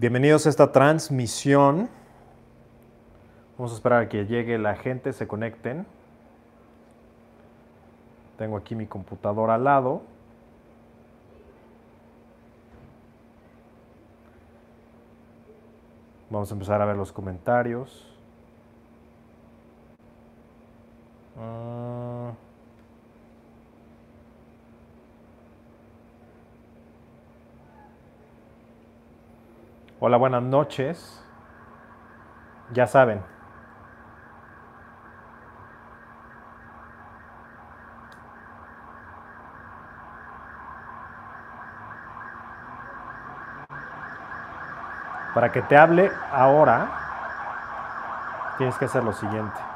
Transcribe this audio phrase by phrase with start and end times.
[0.00, 1.90] Bienvenidos a esta transmisión.
[3.58, 5.84] Vamos a esperar a que llegue la gente, se conecten.
[8.38, 10.00] Tengo aquí mi computadora al lado.
[16.30, 18.10] Vamos a empezar a ver los comentarios.
[21.38, 22.32] Ah.
[30.02, 31.22] Hola, buenas noches.
[32.72, 33.22] Ya saben.
[45.34, 46.88] Para que te hable ahora,
[48.56, 49.69] tienes que hacer lo siguiente.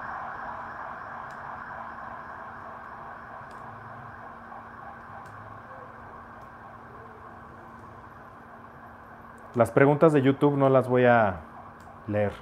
[9.54, 11.40] Las preguntas de YouTube no las voy a
[12.08, 12.32] leer.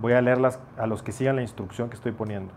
[0.00, 2.52] Voy a leerlas a los que sigan la instrucción que estoy poniendo.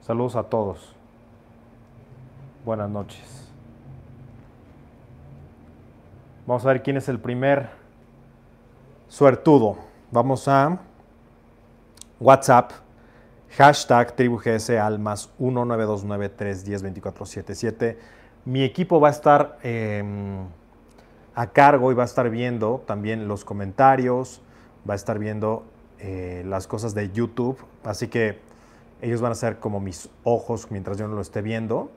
[0.00, 0.96] Saludos a todos.
[2.64, 3.52] Buenas noches.
[6.46, 7.68] Vamos a ver quién es el primer
[9.08, 9.76] suertudo.
[10.10, 10.78] Vamos a
[12.18, 12.87] WhatsApp
[13.56, 17.96] Hashtag TribuGS al más 19293102477.
[18.44, 20.46] Mi equipo va a estar em,
[21.34, 24.42] a cargo y va a estar viendo también los comentarios,
[24.88, 25.64] va a estar viendo
[25.98, 27.58] eh, las cosas de YouTube.
[27.84, 28.40] Así que
[29.00, 31.90] ellos van a ser como mis ojos mientras yo no lo esté viendo.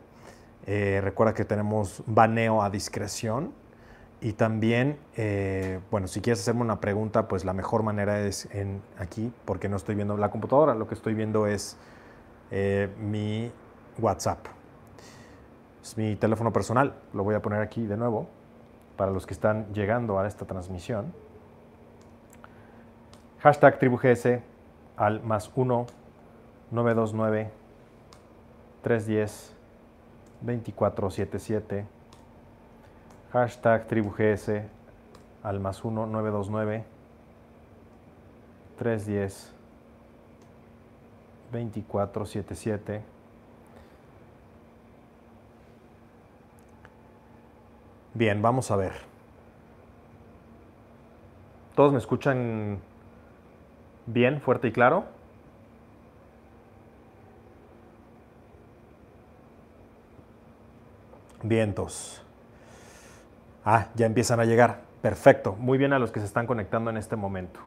[0.65, 3.53] Eh, recuerda que tenemos baneo a discreción.
[4.23, 8.47] Y también, eh, bueno, si quieres hacerme una pregunta, pues la mejor manera es
[8.99, 11.75] aquí, porque no estoy viendo la computadora, lo que estoy viendo es
[12.51, 13.51] eh, mi
[13.97, 14.45] WhatsApp.
[15.81, 18.27] Es mi teléfono personal, lo voy a poner aquí de nuevo
[18.95, 21.11] para los que están llegando a esta transmisión.
[23.39, 24.41] Hashtag TribuGS
[24.97, 25.87] al más 1
[26.69, 27.49] 929
[28.83, 29.55] 310
[30.41, 32.00] 2477
[33.31, 34.51] Hashtag TribuGS
[35.41, 36.83] al más 1 929
[38.77, 39.53] 310
[41.51, 43.03] 2477.
[48.13, 48.91] Bien, vamos a ver.
[51.75, 52.79] ¿Todos me escuchan
[54.07, 55.05] bien, fuerte y claro?
[61.43, 62.21] Vientos.
[63.63, 64.81] Ah, ya empiezan a llegar.
[65.01, 65.55] Perfecto.
[65.57, 67.59] Muy bien a los que se están conectando en este momento.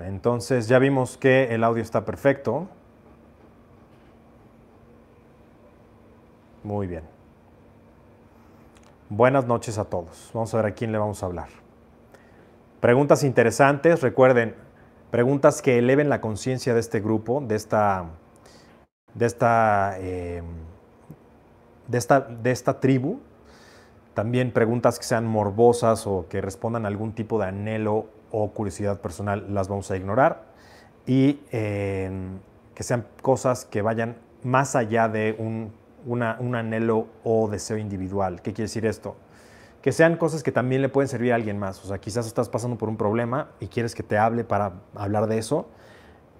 [0.00, 2.68] Entonces ya vimos que el audio está perfecto.
[6.62, 7.02] Muy bien.
[9.08, 10.30] Buenas noches a todos.
[10.34, 11.48] Vamos a ver a quién le vamos a hablar.
[12.80, 14.02] Preguntas interesantes.
[14.02, 14.54] Recuerden,
[15.10, 18.06] preguntas que eleven la conciencia de este grupo, de esta,
[19.14, 20.42] de esta, eh,
[21.86, 23.20] de esta, de esta tribu.
[24.14, 29.00] También preguntas que sean morbosas o que respondan a algún tipo de anhelo o curiosidad
[29.00, 30.42] personal, las vamos a ignorar.
[31.06, 32.10] Y eh,
[32.74, 35.72] que sean cosas que vayan más allá de un,
[36.06, 38.42] un anhelo o deseo individual.
[38.42, 39.16] ¿Qué quiere decir esto?
[39.82, 41.84] Que sean cosas que también le pueden servir a alguien más.
[41.84, 45.26] O sea, quizás estás pasando por un problema y quieres que te hable para hablar
[45.26, 45.68] de eso.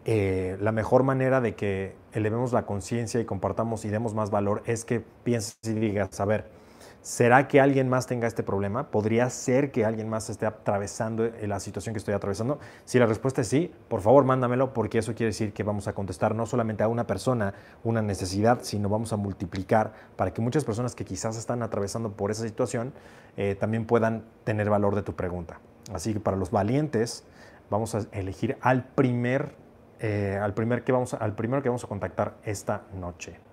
[0.04, 4.62] Eh, la mejor manera de que elevemos la conciencia y compartamos y demos más valor
[4.66, 6.57] es que pienses y digas, a ver,
[7.00, 8.90] ¿Será que alguien más tenga este problema?
[8.90, 12.58] ¿Podría ser que alguien más esté atravesando eh, la situación que estoy atravesando?
[12.84, 15.94] Si la respuesta es sí, por favor mándamelo porque eso quiere decir que vamos a
[15.94, 17.54] contestar no solamente a una persona
[17.84, 22.30] una necesidad, sino vamos a multiplicar para que muchas personas que quizás están atravesando por
[22.32, 22.92] esa situación
[23.36, 25.60] eh, también puedan tener valor de tu pregunta.
[25.94, 27.24] Así que para los valientes
[27.70, 29.54] vamos a elegir al primer,
[30.00, 33.47] eh, al primer que vamos al primero que vamos a contactar esta noche.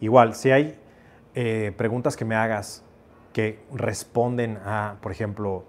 [0.00, 0.78] Igual, si hay
[1.34, 2.82] eh, preguntas que me hagas
[3.32, 5.64] que responden a, por ejemplo,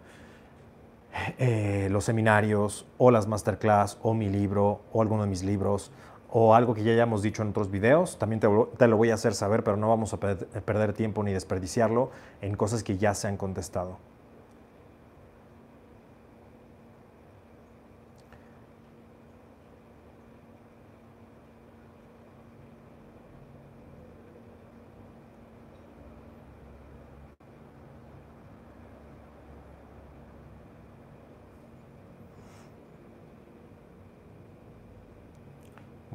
[1.37, 5.91] eh, los seminarios o las masterclass o mi libro o alguno de mis libros
[6.29, 8.47] o algo que ya hayamos dicho en otros videos, también te,
[8.77, 12.09] te lo voy a hacer saber, pero no vamos a perder tiempo ni desperdiciarlo
[12.41, 13.97] en cosas que ya se han contestado.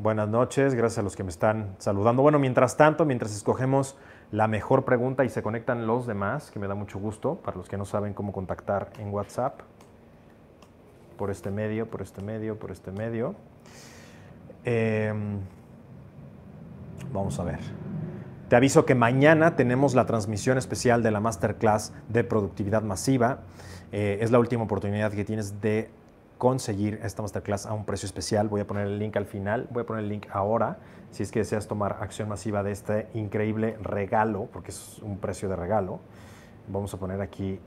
[0.06, 2.23] Buenas noches, gracias a los que me están saludando.
[2.23, 3.97] Bueno, mientras tanto, mientras escogemos
[4.31, 7.69] la mejor pregunta y se conectan los demás, que me da mucho gusto, para los
[7.69, 9.62] que no saben cómo contactar en WhatsApp,
[11.19, 13.35] por este medio, por este medio, por este medio.
[14.64, 15.41] Em,
[17.12, 17.58] vamos a ver.
[18.49, 23.41] Te aviso que mañana tenemos la transmisión especial de la Masterclass de Productividad Masiva.
[23.91, 25.91] Eh, es la última oportunidad que tienes de
[26.38, 28.49] conseguir esta masterclass a un precio especial.
[28.49, 30.79] Voy a poner el link al final, voy a poner el link ahora,
[31.11, 35.49] si es que deseas tomar acción masiva de este increíble regalo, porque es un precio
[35.49, 36.00] de regalo.
[36.69, 37.61] Vamos a poner aquí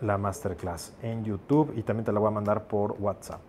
[0.00, 3.40] la masterclass en YouTube y también te la voy a mandar por WhatsApp.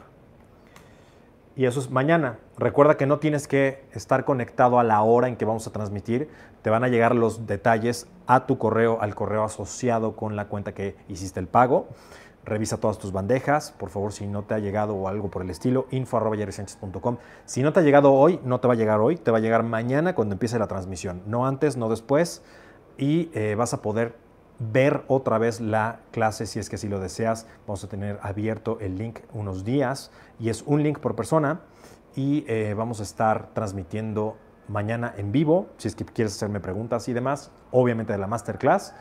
[1.55, 2.37] Y eso es mañana.
[2.57, 6.29] Recuerda que no tienes que estar conectado a la hora en que vamos a transmitir.
[6.61, 10.73] Te van a llegar los detalles a tu correo, al correo asociado con la cuenta
[10.73, 11.87] que hiciste el pago.
[12.45, 15.49] Revisa todas tus bandejas, por favor, si no te ha llegado o algo por el
[15.49, 17.17] estilo, info.com.
[17.45, 19.41] Si no te ha llegado hoy, no te va a llegar hoy, te va a
[19.41, 21.23] llegar mañana cuando empiece la transmisión.
[21.25, 22.43] No antes, no después.
[22.97, 24.15] Y eh, vas a poder
[24.59, 27.47] ver otra vez la clase si es que si lo deseas.
[27.65, 31.61] Vamos a tener abierto el link unos días y es un link por persona
[32.15, 34.37] y eh, vamos a estar transmitiendo
[34.67, 38.93] mañana en vivo, si es que quieres hacerme preguntas y demás, obviamente de la masterclass.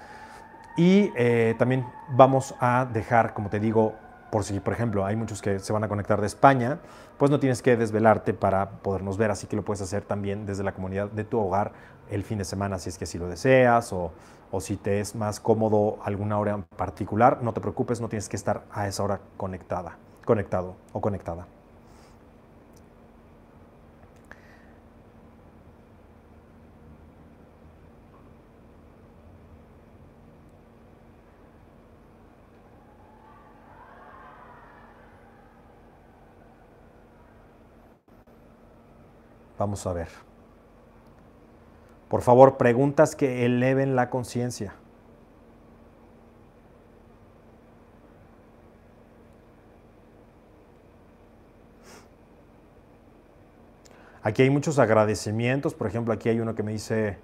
[0.76, 3.94] Y eh, también vamos a dejar, como te digo,
[4.30, 6.80] por si, por ejemplo, hay muchos que se van a conectar de España,
[7.18, 10.64] pues no tienes que desvelarte para podernos ver, así que lo puedes hacer también desde
[10.64, 11.72] la comunidad de tu hogar
[12.10, 14.12] el fin de semana, si es que así lo deseas, o,
[14.50, 18.28] o si te es más cómodo alguna hora en particular, no te preocupes, no tienes
[18.28, 21.46] que estar a esa hora conectada, conectado o conectada.
[39.58, 40.08] Vamos a ver.
[42.08, 44.74] Por favor, preguntas que eleven la conciencia.
[54.22, 55.74] Aquí hay muchos agradecimientos.
[55.74, 57.18] Por ejemplo, aquí hay uno que me dice,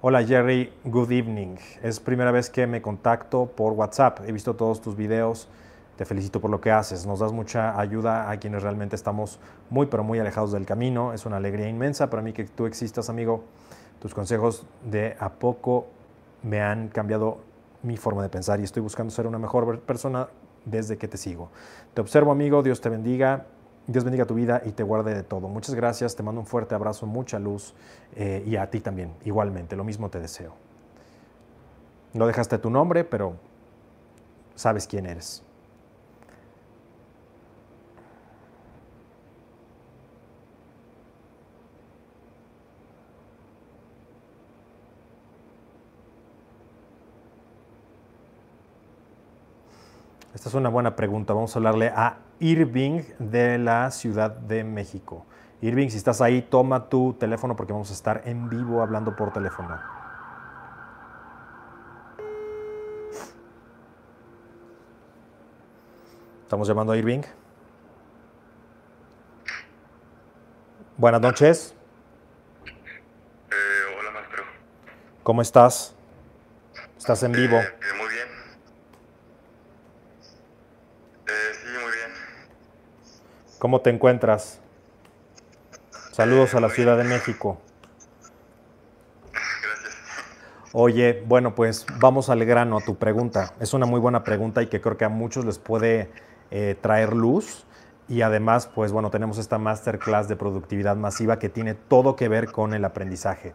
[0.00, 1.56] hola Jerry, good evening.
[1.82, 4.20] Es primera vez que me contacto por WhatsApp.
[4.26, 5.48] He visto todos tus videos
[5.96, 7.06] te felicito por lo que haces.
[7.06, 9.38] Nos das mucha ayuda a quienes realmente estamos
[9.70, 11.12] muy, pero muy alejados del camino.
[11.12, 13.44] Es una alegría inmensa para mí que tú existas, amigo.
[14.00, 15.86] Tus consejos de a poco
[16.42, 17.38] me han cambiado
[17.82, 20.28] mi forma de pensar y estoy buscando ser una mejor persona
[20.64, 21.50] desde que te sigo.
[21.94, 22.62] Te observo, amigo.
[22.62, 23.46] Dios te bendiga.
[23.86, 25.48] Dios bendiga tu vida y te guarde de todo.
[25.48, 26.16] Muchas gracias.
[26.16, 27.74] Te mando un fuerte abrazo, mucha luz
[28.16, 29.76] eh, y a ti también, igualmente.
[29.76, 30.54] Lo mismo te deseo.
[32.12, 33.34] No dejaste tu nombre, pero
[34.56, 35.45] sabes quién eres.
[50.34, 51.32] Esta es una buena pregunta.
[51.32, 55.24] Vamos a hablarle a Irving de la Ciudad de México.
[55.62, 59.32] Irving, si estás ahí, toma tu teléfono porque vamos a estar en vivo hablando por
[59.32, 59.78] teléfono.
[66.42, 67.22] Estamos llamando a Irving.
[70.96, 71.74] Buenas noches.
[72.64, 74.44] Eh, hola, maestro.
[75.22, 75.94] ¿Cómo estás?
[76.96, 77.56] Estás en vivo.
[77.56, 77.74] Eh,
[78.08, 78.28] bien.
[81.26, 82.12] Eh, sí, muy bien.
[83.66, 84.60] ¿Cómo te encuentras?
[86.12, 87.58] Saludos a la Ciudad de México.
[89.32, 89.96] Gracias.
[90.72, 93.54] Oye, bueno, pues vamos al grano a tu pregunta.
[93.58, 96.12] Es una muy buena pregunta y que creo que a muchos les puede
[96.52, 97.66] eh, traer luz.
[98.08, 102.52] Y además, pues bueno, tenemos esta masterclass de productividad masiva que tiene todo que ver
[102.52, 103.52] con el aprendizaje.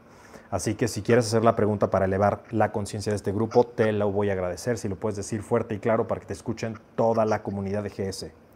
[0.50, 3.94] Así que si quieres hacer la pregunta para elevar la conciencia de este grupo, te
[3.94, 4.78] lo voy a agradecer.
[4.78, 7.92] Si lo puedes decir fuerte y claro para que te escuchen toda la comunidad de
[7.92, 8.51] GS.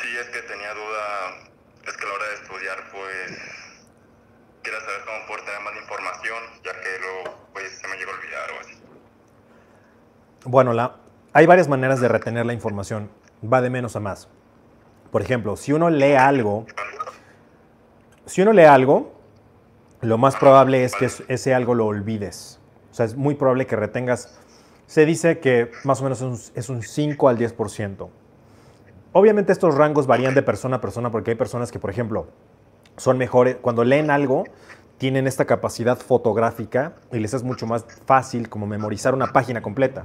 [0.00, 1.48] Sí, es que tenía duda.
[1.86, 3.38] Es que a la hora de estudiar, pues.
[4.62, 8.14] Quiero saber cómo poder tener más información, ya que luego, pues, se me llegó a
[8.14, 8.72] olvidar o así.
[10.44, 10.96] Bueno, la,
[11.32, 13.08] hay varias maneras de retener la información.
[13.44, 14.28] Va de menos a más.
[15.12, 16.66] Por ejemplo, si uno lee algo,
[18.26, 19.14] si uno lee algo,
[20.00, 22.58] lo más probable es que es- ese algo lo olvides.
[22.90, 24.40] O sea, es muy probable que retengas.
[24.86, 28.10] Se dice que más o menos es un, es un 5 al 10%.
[29.18, 32.26] Obviamente estos rangos varían de persona a persona porque hay personas que, por ejemplo,
[32.98, 34.44] son mejores, cuando leen algo,
[34.98, 40.04] tienen esta capacidad fotográfica y les es mucho más fácil como memorizar una página completa.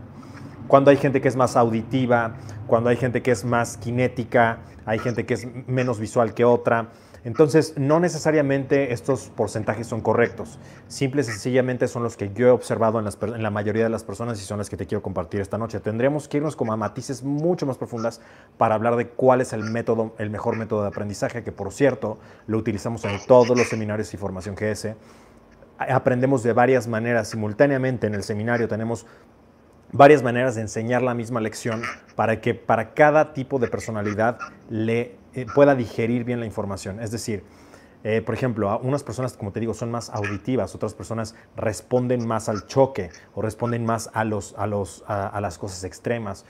[0.70, 2.36] Cuando hay gente que es más auditiva,
[2.68, 6.88] cuando hay gente que es más cinética, hay gente que es menos visual que otra.
[7.24, 10.58] Entonces, no necesariamente estos porcentajes son correctos.
[10.88, 14.42] Simple y sencillamente son los que yo he observado en, la mayoría de las personas
[14.42, 15.80] y son las que te quiero compartir esta noche.
[15.80, 18.22] Tendremos que irnos como a matices mucho más profundas
[18.58, 22.18] para hablar de cuál es el método, el mejor método de aprendizaje, que por cierto,
[22.48, 24.96] lo utilizamos en todos los seminarios y formación GS.
[25.78, 28.68] Aprendemos de varias maneras simultáneamente en el seminario.
[28.68, 29.06] Tenemos
[29.92, 31.84] varias maneras de enseñar la misma lección
[32.16, 37.00] para que para cada tipo de personalidad le eh, pueda digerir bien la información.
[37.00, 37.44] Es decir,
[38.04, 42.50] eh, por ejemplo, unas personas, como te digo, son más auditivas, otras personas responden más
[42.50, 46.46] al choque o responden más a, los, a, los, a, las cosas extremas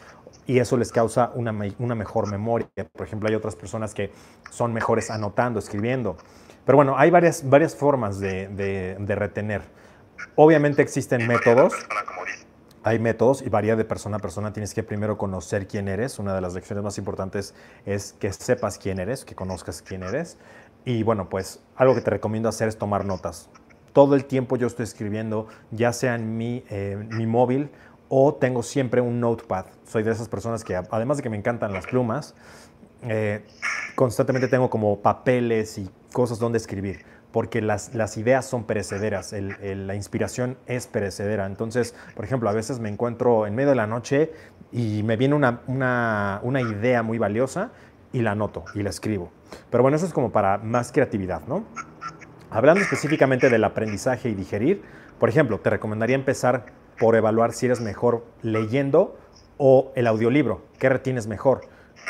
[0.47, 2.69] y eso les causa una, una, mejor memoria.
[2.93, 4.11] Por ejemplo, hay otras personas que
[4.49, 6.15] son mejores anotando, escribiendo.
[6.65, 9.61] Pero bueno, hay varias, varias formas de, de, de retener.
[10.35, 11.73] Obviamente existen métodos
[12.83, 14.53] hay métodos y varía de persona a persona.
[14.53, 16.19] Tienes que primero conocer quién eres.
[16.19, 17.53] Una de las lecciones más importantes
[17.85, 20.37] es que sepas quién eres, que conozcas quién eres.
[20.83, 23.49] Y bueno, pues algo que te recomiendo hacer es tomar notas.
[23.93, 27.69] Todo el tiempo yo estoy escribiendo, ya sea en mi, eh, mi móvil
[28.09, 29.65] o tengo siempre un notepad.
[29.85, 32.35] Soy de esas personas que, además de que me encantan las plumas,
[33.03, 33.45] eh,
[33.95, 40.57] constantemente tengo como papeles y cosas donde escribir porque las, ideas son perecederas, la inspiración
[40.65, 41.45] es perecedera.
[41.45, 44.31] Entonces, por ejemplo, a veces me encuentro en medio de la noche
[44.71, 47.71] y me viene una, idea muy valiosa
[48.11, 49.31] y la anoto y la escribo.
[49.69, 51.63] Pero bueno, eso es como para más creatividad, ¿no?
[52.49, 54.81] Hablando específicamente del aprendizaje y digerir,
[55.19, 56.65] por ejemplo, te recomendaría empezar
[56.99, 59.17] por evaluar si eres mejor leyendo
[59.57, 60.63] o el audiolibro.
[60.77, 61.61] ¿Qué retienes mejor?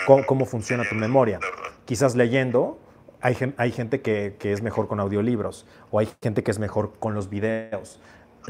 [0.07, 1.39] ¿Cómo, cómo funciona tu memoria?
[1.85, 2.79] Quizás leyendo
[3.21, 7.29] hay, gente que, es mejor con audiolibros o hay gente que es mejor con los
[7.29, 7.99] videos.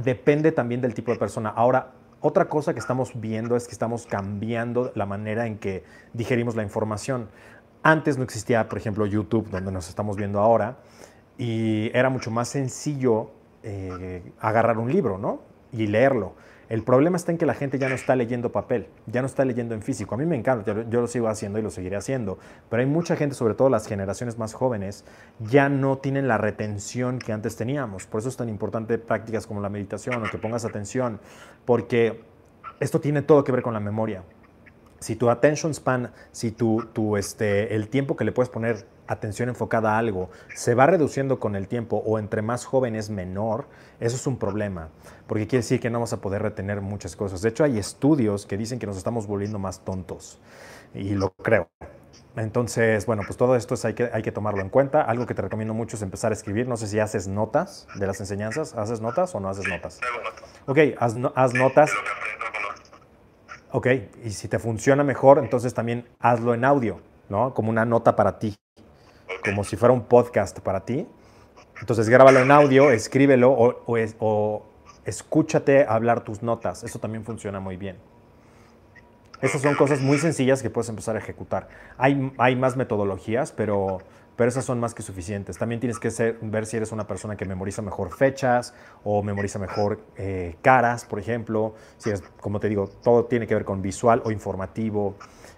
[0.03, 1.49] Depende también del tipo de persona.
[1.49, 6.55] Ahora, otra cosa que estamos viendo es que estamos cambiando la manera en que digerimos
[6.55, 7.29] la información.
[7.83, 10.77] Antes no existía, por ejemplo, YouTube, donde nos estamos viendo ahora,
[11.37, 13.31] y era mucho más sencillo
[13.63, 15.41] eh, agarrar un libro, ¿no?
[15.71, 16.35] Y leerlo.
[16.71, 19.43] El problema está en que la gente ya no está leyendo papel, ya no está
[19.43, 20.15] leyendo en físico.
[20.15, 23.17] A mí me encanta, yo, lo sigo haciendo y lo seguiré haciendo, pero hay mucha
[23.17, 25.03] gente, sobre todo las generaciones más jóvenes,
[25.41, 28.05] ya no tienen la retención que antes teníamos.
[28.07, 31.19] Por eso es tan importante prácticas como la meditación o que pongas atención,
[31.65, 32.23] porque
[32.79, 34.23] esto tiene todo que ver con la memoria.
[34.99, 39.49] Si tu attention span, si tu, tu, este, el tiempo que le puedes poner atención
[39.49, 43.65] enfocada a algo se va reduciendo con el tiempo o entre más joven es menor,
[43.99, 44.89] eso es un problema,
[45.27, 47.41] porque quiere decir que no vamos a poder retener muchas cosas.
[47.41, 50.39] De hecho, hay estudios que dicen que nos estamos volviendo más tontos
[50.93, 51.69] y lo creo.
[52.37, 55.01] Entonces, bueno, pues todo esto hay, que, hay que tomarlo en cuenta.
[55.01, 56.65] Algo que te recomiendo mucho es empezar a escribir.
[56.65, 58.73] No sé si haces notas de las enseñanzas.
[58.73, 59.99] ¿Haces notas o no haces notas?
[60.65, 61.91] Ok, haz, haz notas.
[63.71, 63.87] Ok,
[64.23, 67.53] y si te funciona mejor, entonces también hazlo en audio, ¿no?
[67.53, 68.55] Como una nota para ti
[69.43, 71.07] como si fuera un podcast para ti.
[71.79, 74.65] Entonces grábalo en audio, escríbelo o,
[75.05, 76.83] escúchate hablar tus notas.
[76.83, 77.97] Eso también funciona muy bien.
[79.41, 81.67] Esas son cosas muy sencillas que puedes empezar a ejecutar.
[81.97, 83.97] Hay, hay más metodologías, pero,
[84.35, 85.57] pero esas son más que suficientes.
[85.57, 86.09] También tienes que
[86.41, 91.17] ver si eres una persona que memoriza mejor fechas o memoriza mejor eh, caras, por
[91.17, 91.73] ejemplo.
[91.97, 95.15] Si es, como te digo, todo tiene que ver con visual o informativo.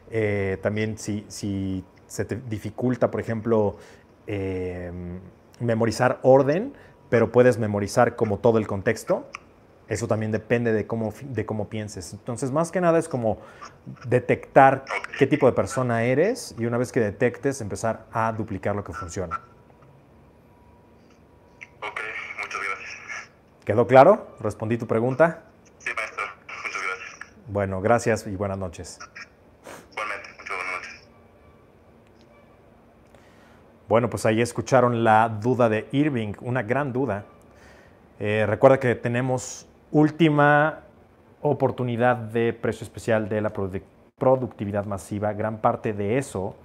[0.10, 1.84] Eh, también si, si
[2.14, 3.76] se te dificulta, por ejemplo,
[4.28, 5.20] em,
[5.60, 6.72] memorizar orden,
[7.10, 9.26] pero puedes memorizar como todo el contexto.
[9.88, 12.14] Eso también depende de cómo, de cómo pienses.
[12.14, 13.40] Entonces, más que nada es como
[14.06, 14.86] detectar
[15.18, 18.94] qué tipo de persona eres y una vez que detectes, empezar a duplicar lo que
[18.94, 19.42] funciona.
[21.82, 22.00] Ok,
[22.44, 23.32] muchas gracias.
[23.66, 24.36] ¿Quedó claro?
[24.40, 25.46] ¿Respondí tu pregunta?
[25.80, 26.26] Sí, maestro.
[26.64, 27.48] Muchas gracias.
[27.48, 29.00] Bueno, gracias y buenas noches.
[33.94, 37.26] Bueno, pues ahí escucharon la duda de Irving, una gran duda.
[38.20, 40.80] Eh, recuerda que tenemos última
[41.44, 43.52] oportunidad de precio especial de la
[44.18, 45.32] productividad masiva.
[45.34, 46.56] Gran parte de eso,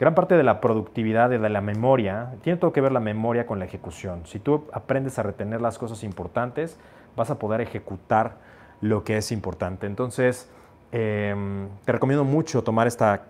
[0.00, 3.58] gran parte de la productividad de la memoria, tiene todo que ver la memoria con
[3.58, 4.22] la ejecución.
[4.24, 6.78] Si tú aprendes a retener las cosas importantes,
[7.16, 8.38] vas a poder ejecutar
[8.80, 9.86] lo que es importante.
[9.86, 10.50] Entonces,
[10.90, 13.24] em, te recomiendo mucho tomar esta,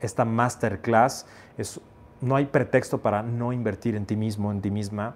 [0.00, 1.26] esta masterclass.
[2.24, 5.14] No hay pretexto para no invertir en ti mismo, en ti misma.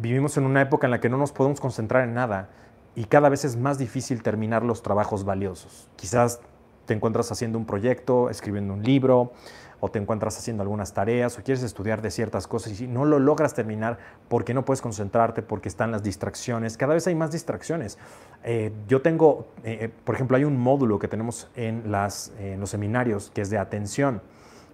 [0.00, 2.48] Vivimos en una época en la que no nos podemos concentrar en nada
[2.94, 5.88] y cada vez es más difícil terminar los trabajos valiosos.
[5.96, 6.40] Quizás
[6.86, 9.32] te encuentras haciendo un proyecto, escribiendo un libro,
[9.80, 13.18] o te encuentras haciendo algunas tareas, o quieres estudiar de ciertas cosas y no lo
[13.18, 13.98] logras terminar
[14.28, 16.76] porque no puedes concentrarte, porque están las distracciones.
[16.76, 17.98] Cada vez hay más distracciones.
[18.44, 23.30] Eh, yo tengo, eh, eh, por ejemplo, hay un módulo que tenemos en, los seminarios
[23.34, 24.22] que es de atención.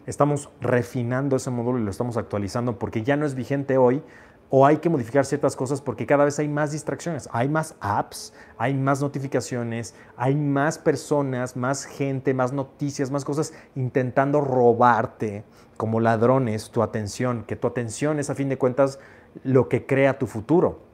[0.07, 4.03] Estamos refinando ese módulo y lo estamos actualizando porque ya no es vigente hoy,
[4.55, 8.35] o hay que modificar ciertas cosas porque cada vez hay más distracciones, hay más apps,
[8.59, 15.45] hay más notificaciones, hay más personas, más gente, más noticias, más cosas intentando robarte
[15.79, 18.99] como ladrones tu atención, que tu atención es a fin de cuentas
[19.43, 20.92] lo que crea tu futuro.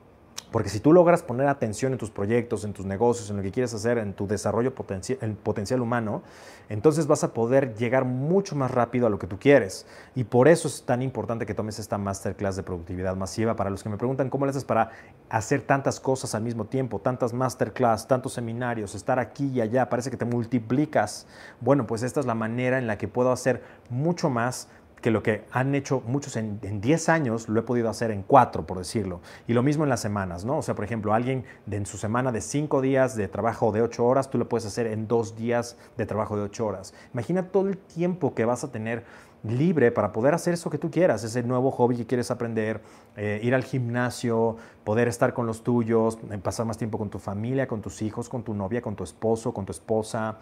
[0.51, 3.51] Porque si tú logras poner atención en tus proyectos, en tus negocios, en lo que
[3.51, 6.23] quieres hacer, en tu desarrollo potencial, potencial humano,
[6.71, 9.87] entonces vas a poder llegar mucho más rápido a lo que tú quieres.
[10.15, 13.57] Y por eso es tan importante que tomes esta masterclass de productividad masiva.
[13.57, 14.91] Para los que me preguntan cómo le haces para
[15.29, 20.11] hacer tantas cosas al mismo tiempo, tantas masterclass, tantos seminarios, estar aquí y allá, parece
[20.11, 21.27] que te multiplicas.
[21.61, 24.69] Bueno, pues esta es la manera en la que puedo hacer mucho más
[25.01, 28.67] que lo que han hecho muchos en, 10 años lo he podido hacer en 4,
[28.67, 29.21] por decirlo.
[29.47, 30.59] Y lo mismo en las semanas, ¿no?
[30.59, 34.05] O sea, por ejemplo, alguien en su semana de 5 días de trabajo de 8
[34.05, 36.95] horas, tú lo puedes hacer en 2 días de trabajo de 8 horas.
[37.13, 39.05] Imagina todo el tiempo que vas a tener
[39.45, 42.81] libre para poder hacer eso que tú quieras, ese nuevo hobby que quieres aprender,
[43.17, 47.19] eh, ir al gimnasio, poder estar con los tuyos, eh, pasar más tiempo con tu
[47.19, 50.39] familia, con tus hijos, con tu novia, con tu esposo, con tu esposa,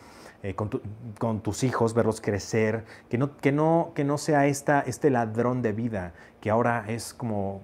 [0.49, 5.11] eh, con, tus hijos, verlos crecer, que no, que no, que no sea esta, este
[5.11, 7.63] ladrón de vida que ahora es como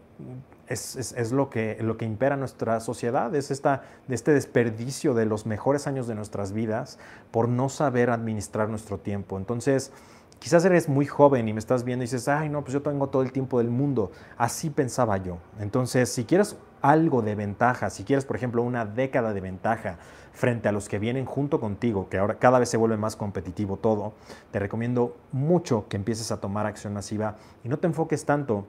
[0.66, 5.86] es, lo, que, lo que impera nuestra sociedad, es esta, este desperdicio de los mejores
[5.86, 6.98] años de nuestras vidas
[7.30, 9.36] por no saber administrar nuestro tiempo.
[9.36, 9.92] Entonces,
[10.40, 13.08] quizás eres muy joven y me estás viendo y dices, ay, no, pues yo tengo
[13.08, 14.10] todo el tiempo del mundo.
[14.36, 15.38] Así pensaba yo.
[15.60, 19.98] Entonces, si quieres algo de ventaja, si quieres, por ejemplo, una década de ventaja,
[20.32, 23.76] frente a los que vienen junto contigo, que ahora cada vez se vuelve más competitivo
[23.76, 24.14] todo,
[24.50, 28.66] te recomiendo mucho que empieces a tomar acción masiva y no te enfoques tanto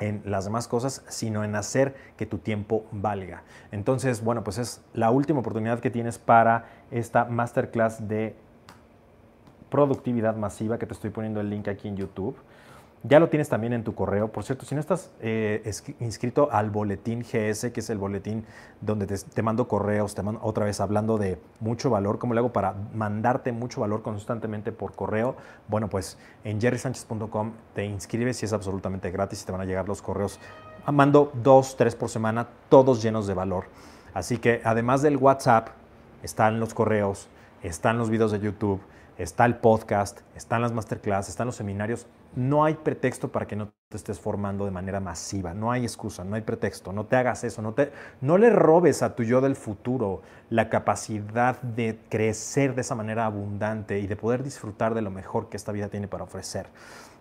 [0.00, 3.42] en las demás cosas, sino en hacer que tu tiempo valga.
[3.70, 8.36] Entonces, bueno, pues es la última oportunidad que tienes para esta masterclass de
[9.70, 12.36] productividad masiva que te estoy poniendo el link aquí en YouTube.
[13.06, 14.32] Ya lo tienes también en tu correo.
[14.32, 18.46] Por cierto, si no estás eh, inscrito al boletín GS, que es el boletín
[18.80, 22.54] donde te, mando correos, te mando otra vez hablando de mucho valor, ¿cómo le hago
[22.54, 25.36] para mandarte mucho valor constantemente por correo?
[25.68, 29.86] Bueno, pues en jerrysanchez.com te inscribes y es absolutamente gratis y te van a llegar
[29.86, 30.40] los correos.
[30.90, 33.66] Mando dos, tres por semana, todos llenos de valor.
[34.14, 35.68] Así que además del WhatsApp,
[36.22, 37.28] están los correos,
[37.62, 38.80] están los videos de YouTube,
[39.18, 43.72] está el podcast, están las masterclass, están los seminarios no hay pretexto para que no
[43.88, 47.44] te estés formando de manera masiva, no hay excusa, no hay pretexto, no te hagas
[47.44, 52.74] eso, no, te, no le robes a tu yo del futuro la capacidad de crecer
[52.74, 56.08] de esa manera abundante y de poder disfrutar de lo mejor que esta vida tiene
[56.08, 56.66] para ofrecer.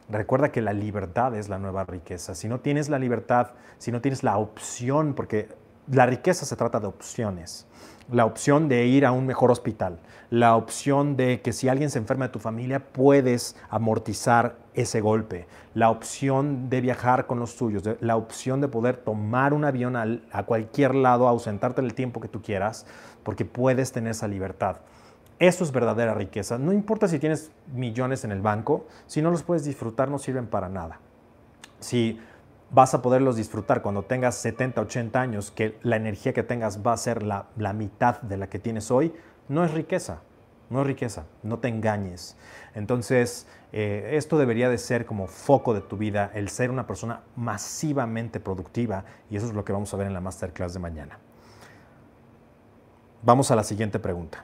[0.09, 2.35] Recuerda que la libertad es la nueva riqueza.
[2.35, 5.47] Si no tienes la libertad, si no tienes la opción, porque
[5.87, 7.67] la riqueza se trata de opciones,
[8.11, 11.99] la opción de ir a un mejor hospital, la opción de que si alguien se
[11.99, 17.83] enferma de tu familia puedes amortizar ese golpe, la opción de viajar con los tuyos,
[17.99, 22.41] la opción de poder tomar un avión a cualquier lado, ausentarte el tiempo que tú
[22.41, 22.85] quieras,
[23.23, 24.77] porque puedes tener esa libertad.
[25.39, 26.57] Eso es verdadera riqueza.
[26.57, 30.47] No importa si tienes millones en el banco, si no los puedes disfrutar no sirven
[30.47, 30.99] para nada.
[31.79, 32.19] Si
[32.73, 36.93] vas a poderlos disfrutar cuando tengas 70, 80 años, que la energía que tengas va
[36.93, 39.13] a ser la, la mitad de la que tienes hoy,
[39.47, 40.21] no es riqueza,
[40.69, 42.35] no es riqueza, no te engañes.
[42.73, 47.21] Entonces, eh, esto debería de ser como foco de tu vida, el ser una persona
[47.35, 51.19] masivamente productiva, y eso es lo que vamos a ver en la masterclass de mañana.
[53.21, 54.43] Vamos a la siguiente pregunta.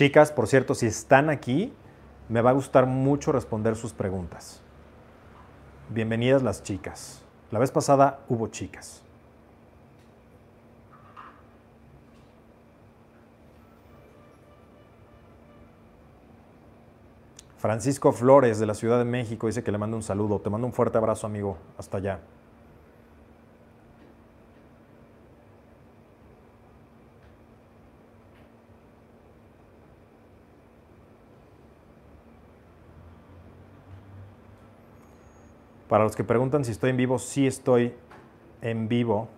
[0.00, 1.74] Chicas, por cierto, si están aquí,
[2.30, 4.62] me va a gustar mucho responder sus preguntas.
[5.90, 7.22] Bienvenidas las chicas.
[7.50, 9.02] La vez pasada hubo chicas.
[17.58, 20.40] Francisco Flores de la Ciudad de México dice que le mando un saludo.
[20.40, 21.58] Te mando un fuerte abrazo, amigo.
[21.76, 22.20] Hasta allá.
[35.90, 37.92] Para los que preguntan si estoy en vivo, sí estoy
[38.62, 39.28] en vivo.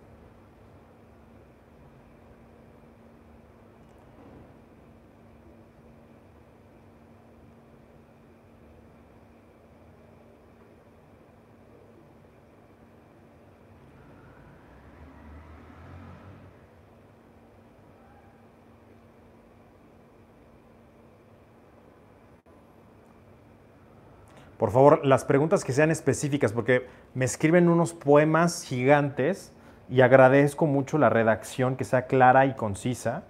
[24.73, 29.53] Favor, las preguntas que sean específicas, porque me escriben unos poemas gigantes
[29.89, 33.23] y agradezco mucho la redacción que sea clara y concisa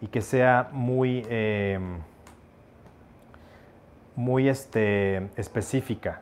[0.00, 1.78] y que sea muy, eh,
[4.14, 6.20] muy este, específica.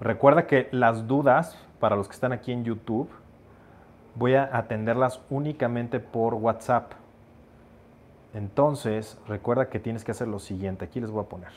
[0.00, 3.10] Recuerda que las dudas, para los que están aquí en YouTube,
[4.14, 6.92] voy a atenderlas únicamente por WhatsApp.
[8.38, 10.84] Entonces, recuerda que tienes que hacer lo siguiente.
[10.84, 11.50] Aquí les voy a poner.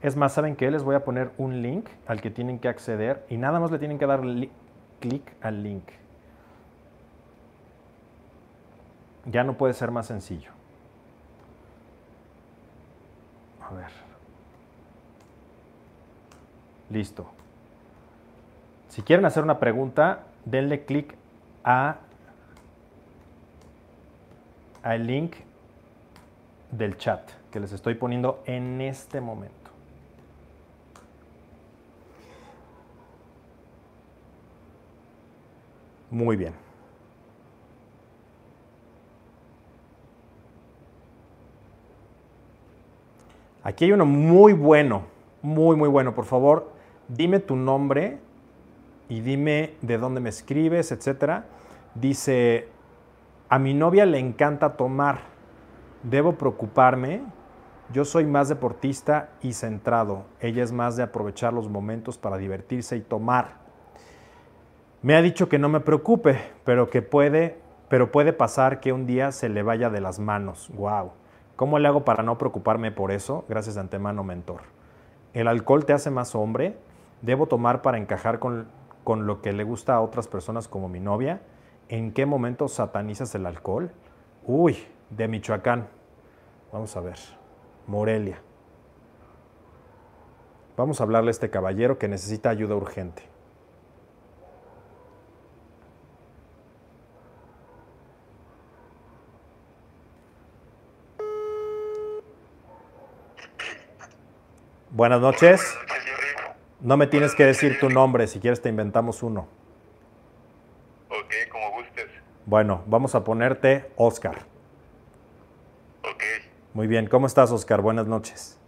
[0.00, 0.70] Es más, ¿saben qué?
[0.70, 3.80] Les voy a poner un link al que tienen que acceder y nada más le
[3.80, 4.22] tienen que dar
[5.00, 5.88] clic al link.
[9.26, 10.52] Ya no puede ser más sencillo.
[13.68, 13.90] A ver.
[16.90, 17.26] Listo.
[18.86, 21.16] Si quieren hacer una pregunta, denle clic
[21.64, 21.96] a
[24.82, 25.34] al link
[26.70, 29.54] del chat que les estoy poniendo en este momento.
[36.10, 36.54] Muy bien.
[43.62, 45.02] Aquí hay uno muy bueno,
[45.42, 46.14] muy, muy bueno.
[46.14, 46.72] Por favor,
[47.08, 48.18] dime tu nombre
[49.10, 51.44] y dime de dónde me escribes, etcétera.
[51.94, 52.68] Dice,
[53.48, 55.20] a mi novia le encanta tomar.
[56.02, 57.22] ¿Debo preocuparme?
[57.92, 60.24] Yo soy más deportista y centrado.
[60.40, 63.56] Ella es más de aprovechar los momentos para divertirse y tomar.
[65.00, 67.58] Me ha dicho que no me preocupe, pero que puede,
[67.88, 70.70] pero puede pasar que un día se le vaya de las manos.
[70.74, 71.12] Wow.
[71.56, 73.44] ¿Cómo le hago para no preocuparme por eso?
[73.48, 74.60] Gracias de antemano, mentor.
[75.32, 76.76] ¿El alcohol te hace más hombre?
[77.22, 78.68] ¿Debo tomar para encajar con,
[79.04, 81.40] con lo que le gusta a otras personas como mi novia?
[81.88, 83.92] ¿En qué momento satanizas el alcohol?
[84.44, 84.76] Uy,
[85.10, 85.88] de Michoacán.
[86.70, 87.18] Vamos a ver.
[87.86, 88.42] Morelia.
[90.76, 93.22] Vamos a hablarle a este caballero que necesita ayuda urgente.
[104.90, 105.78] Buenas noches.
[106.80, 109.57] No me tienes que decir tu nombre, si quieres te inventamos uno.
[112.48, 114.46] Bueno, vamos a ponerte Oscar.
[116.00, 116.22] Ok.
[116.72, 117.82] Muy bien, ¿cómo estás Oscar?
[117.82, 118.58] Buenas noches.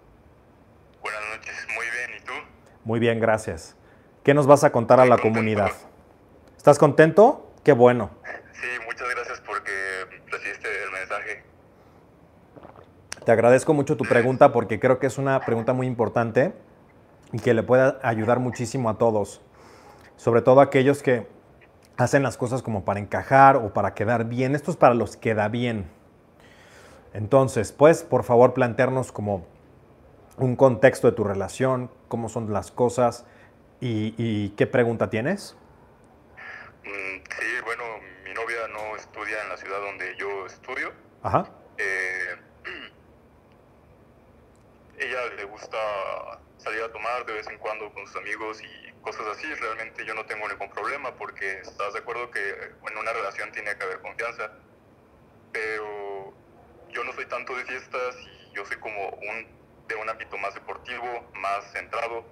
[1.01, 2.33] Buenas noches, muy bien, ¿y tú?
[2.85, 3.79] Muy bien, gracias.
[4.23, 5.71] ¿Qué nos vas a contar a la comunidad?
[6.59, 7.55] ¿Estás contento?
[7.65, 8.11] Qué bueno.
[8.53, 9.73] Sí, muchas gracias porque
[10.27, 11.43] recibiste el mensaje.
[13.25, 16.53] Te agradezco mucho tu pregunta porque creo que es una pregunta muy importante
[17.33, 19.41] y que le puede ayudar muchísimo a todos,
[20.17, 21.40] sobre todo a aquellos que
[22.01, 24.55] hacen las cosas como para encajar o para quedar bien.
[24.55, 25.91] Esto es para los que da bien.
[27.13, 29.47] Entonces, pues, por favor, plantearnos como
[30.39, 33.27] un contexto de tu relación, cómo son las cosas
[33.81, 35.57] y, qué pregunta tienes.
[36.85, 37.83] Mm, sí, bueno,
[38.25, 40.93] mi novia no estudia en la ciudad donde yo estudio.
[41.23, 41.47] Ajá.
[44.99, 45.79] ella le gusta
[46.59, 49.53] salir a tomar de vez en cuando con sus amigos y cosas así.
[49.55, 53.77] Realmente yo no tengo ningún problema porque estás de acuerdo que en una relación tiene
[53.77, 54.51] que haber confianza.
[55.53, 56.35] Pero
[56.91, 60.55] yo no soy tanto de fiestas y yo soy como un de un ámbito más
[60.55, 62.25] deportivo, más centrado.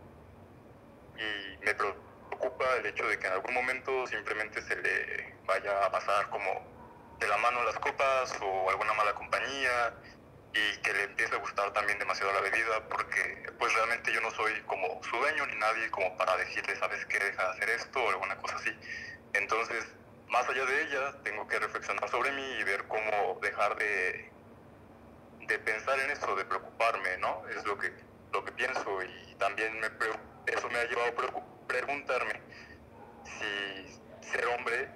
[1.17, 5.91] Y me preocupa el hecho de que en algún momento simplemente se le vaya a
[5.91, 6.79] pasar como
[7.19, 9.95] de la mano las copas o alguna mala compañía
[10.55, 14.31] y que le empiece a gustar también demasiado la bebida porque pues realmente yo no
[14.31, 18.03] soy como su dueño ni nadie como para decirle sabes que deja de hacer esto
[18.03, 18.71] o alguna cosa así.
[19.35, 19.85] Entonces
[20.29, 24.31] más allá de ella tengo que reflexionar sobre mí y ver cómo dejar de
[25.41, 27.91] de pensar en eso de preocuparme no es lo que
[28.33, 29.87] lo que pienso y también me
[30.47, 32.41] eso me ha llevado a preguntarme
[33.25, 34.89] si ser hombre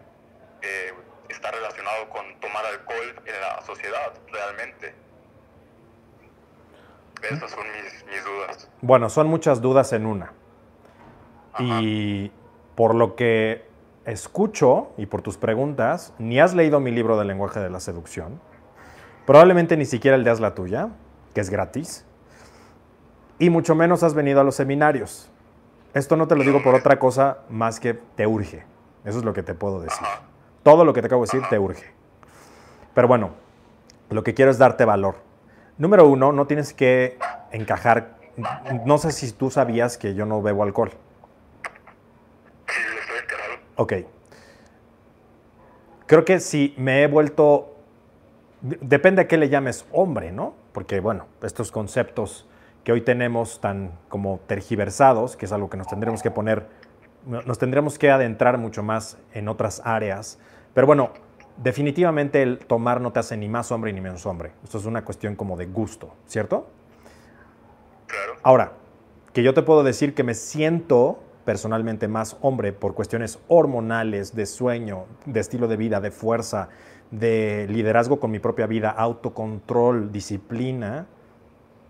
[0.60, 0.92] eh,
[1.28, 4.94] está relacionado con tomar alcohol en la sociedad realmente
[7.30, 7.64] esas son
[8.06, 8.68] mis, dudas.
[8.80, 10.32] Bueno, son muchas dudas en una.
[11.58, 12.32] Y
[12.74, 13.66] por lo que
[14.04, 18.40] escucho y por tus preguntas, ni has leído mi libro de lenguaje de la seducción.
[19.26, 20.88] Probablemente ni siquiera el de Haz la tuya,
[21.34, 22.04] que es gratis.
[23.38, 25.30] Y mucho menos has venido a los seminarios.
[25.94, 28.64] Esto no te lo digo por otra cosa más que te urge.
[29.04, 30.06] Eso es lo que te puedo decir.
[30.62, 31.92] Todo lo que te acabo de decir te urge.
[32.94, 33.30] Pero bueno,
[34.10, 35.31] lo que quiero es darte valor
[35.82, 37.18] Número uno, no tienes que
[37.50, 38.14] encajar.
[38.86, 40.92] No sé si tú sabías que yo no bebo alcohol.
[42.68, 43.92] Sí, estoy Ok.
[46.06, 47.74] Creo que si me he vuelto
[48.60, 50.54] depende a qué le llames hombre, ¿no?
[50.72, 52.48] Porque, bueno, estos conceptos
[52.84, 56.68] que hoy tenemos tan como tergiversados, que es algo que nos tendremos que poner,
[57.26, 60.38] nos tendremos que adentrar mucho más en otras áreas.
[60.74, 61.10] Pero bueno,
[61.62, 64.52] definitivamente el tomar no te hace ni más hombre ni menos hombre.
[64.64, 66.68] Esto es una cuestión como de gusto, ¿cierto?
[68.06, 68.34] Claro.
[68.42, 68.72] Ahora,
[69.32, 74.46] que yo te puedo decir que me siento personalmente más hombre por cuestiones hormonales, de
[74.46, 76.68] sueño, de estilo de vida, de fuerza,
[77.10, 81.06] de liderazgo con mi propia vida, autocontrol, disciplina,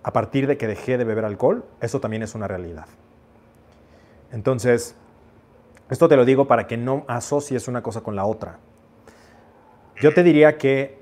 [0.02, 2.86] a partir de que dejé de beber alcohol, eso también es una realidad.
[4.32, 4.96] Entonces,
[5.90, 8.58] esto te lo digo para que no asocies una cosa con la otra.
[10.02, 10.98] Yo te diría que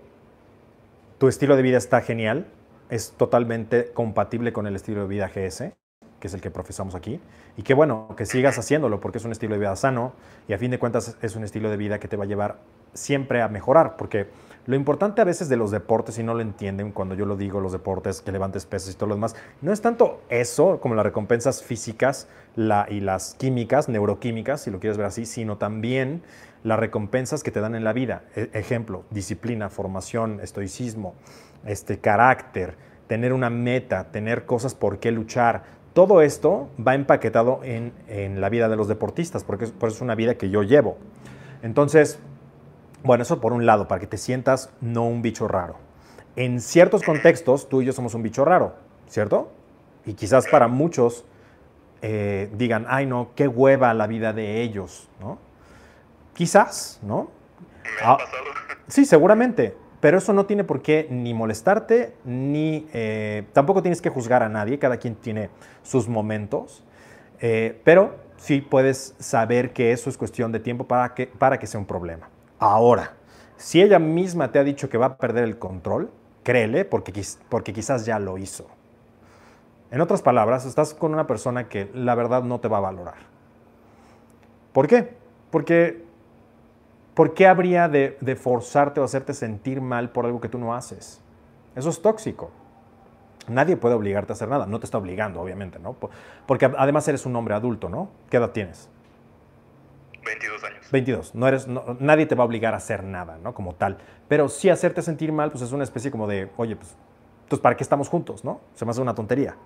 [1.17, 2.49] tu estilo de vida está genial,
[2.91, 5.73] es totalmente compatible con el estilo de vida GS,
[6.21, 7.19] que es el que profesamos aquí,
[7.57, 10.13] y que bueno, que sigas haciéndolo porque es un estilo de vida sano
[10.49, 12.59] y a fin de cuentas es un estilo de vida que te va a llevar
[12.93, 14.27] siempre a mejorar, porque
[14.67, 17.61] lo importante a veces de los deportes, y no lo entienden cuando yo lo digo,
[17.61, 21.05] los deportes, que levantes pesas y todo lo demás, no es tanto eso como las
[21.05, 26.23] recompensas físicas y las químicas, neuroquímicas, si lo quieres ver así, sino también
[26.63, 28.25] las recompensas que te dan en la vida.
[28.37, 31.15] E- ejemplo, disciplina, formación, estoicismo,
[31.65, 35.81] este, carácter, tener una meta, tener cosas por qué luchar.
[35.95, 40.35] Todo esto va empaquetado en, en la vida de los deportistas, porque es una vida
[40.35, 40.99] que yo llevo.
[41.63, 42.21] Entonces,
[43.03, 45.77] bueno, eso por un lado, para que te sientas no un bicho raro.
[46.37, 48.75] En ciertos contextos, tú y yo somos un bicho raro,
[49.09, 49.51] ¿cierto?
[50.07, 51.25] Y quizás para muchos
[52.03, 55.39] eh, digan, ay no, qué hueva la vida de ellos, ¿no?
[56.35, 57.31] Quizás, ¿no?
[57.85, 58.19] Me ha Ah.
[58.89, 59.77] Sí, seguramente.
[60.01, 64.49] Pero eso no tiene por qué ni molestarte, ni eh, tampoco tienes que juzgar a
[64.49, 64.79] nadie.
[64.79, 65.51] Cada quien tiene
[65.83, 66.83] sus momentos.
[67.41, 71.67] Eh, pero sí puedes saber que eso es cuestión de tiempo para que, para que
[71.67, 72.29] sea un problema.
[72.61, 73.15] Ahora,
[73.57, 76.11] si ella misma te ha dicho que va a perder el control,
[76.45, 77.13] créele porque,
[77.49, 78.67] porque quizás ya lo hizo.
[79.91, 83.17] En otras palabras, estás con una persona que la verdad no te va a valorar.
[84.73, 85.17] ¿Por qué?
[85.51, 86.05] Porque
[87.15, 90.75] ¿por qué habría de, de forzarte o hacerte sentir mal por algo que tú no
[90.75, 91.21] haces?
[91.75, 92.51] Eso es tóxico.
[93.49, 94.67] Nadie puede obligarte a hacer nada.
[94.67, 95.95] No te está obligando, obviamente, ¿no?
[95.95, 96.11] Por-
[96.47, 98.11] Porque además eres un hombre adulto, ¿no?
[98.31, 98.89] ¿Qué edad tienes?
[100.25, 100.80] 22 años.
[100.91, 101.35] 22.
[101.35, 103.55] No eres, nadie te va a obligar a hacer nada, ¿no?
[103.55, 103.99] Como tal.
[104.29, 106.97] Pero sí hacerte sentir mal, pues es una especie como de, oye, pues,
[107.43, 108.61] entonces, ¿para qué estamos juntos, no?
[108.75, 109.57] Se me hace una tontería.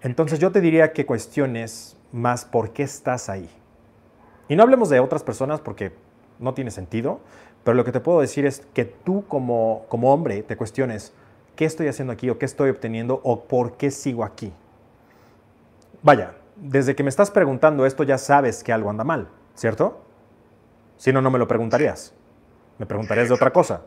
[0.00, 3.48] Entonces, yo te diría que cuestiones más por qué estás ahí.
[4.48, 5.92] Y no hablemos de otras personas porque
[6.38, 7.20] no tiene sentido,
[7.62, 11.12] pero lo que te puedo decir es que tú como, como hombre te cuestiones
[11.56, 14.52] qué estoy haciendo aquí o qué estoy obteniendo o por qué sigo aquí.
[16.02, 20.03] Vaya, desde que me estás preguntando esto ya sabes que algo anda mal, ¿cierto?
[21.04, 22.14] Si no, no me lo preguntarías.
[22.78, 23.82] Me preguntarías de otra cosa.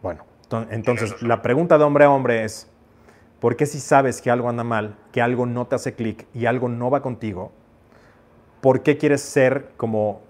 [0.00, 2.70] Bueno, to- entonces la pregunta de hombre a hombre es,
[3.38, 6.46] ¿por qué si sabes que algo anda mal, que algo no te hace clic y
[6.46, 7.52] algo no va contigo,
[8.62, 10.22] ¿por qué quieres ser como,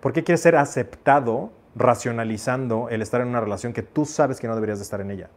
[0.00, 4.46] por qué quieres ser aceptado racionalizando el estar en una relación que tú sabes que
[4.46, 5.30] no deberías de estar en ella?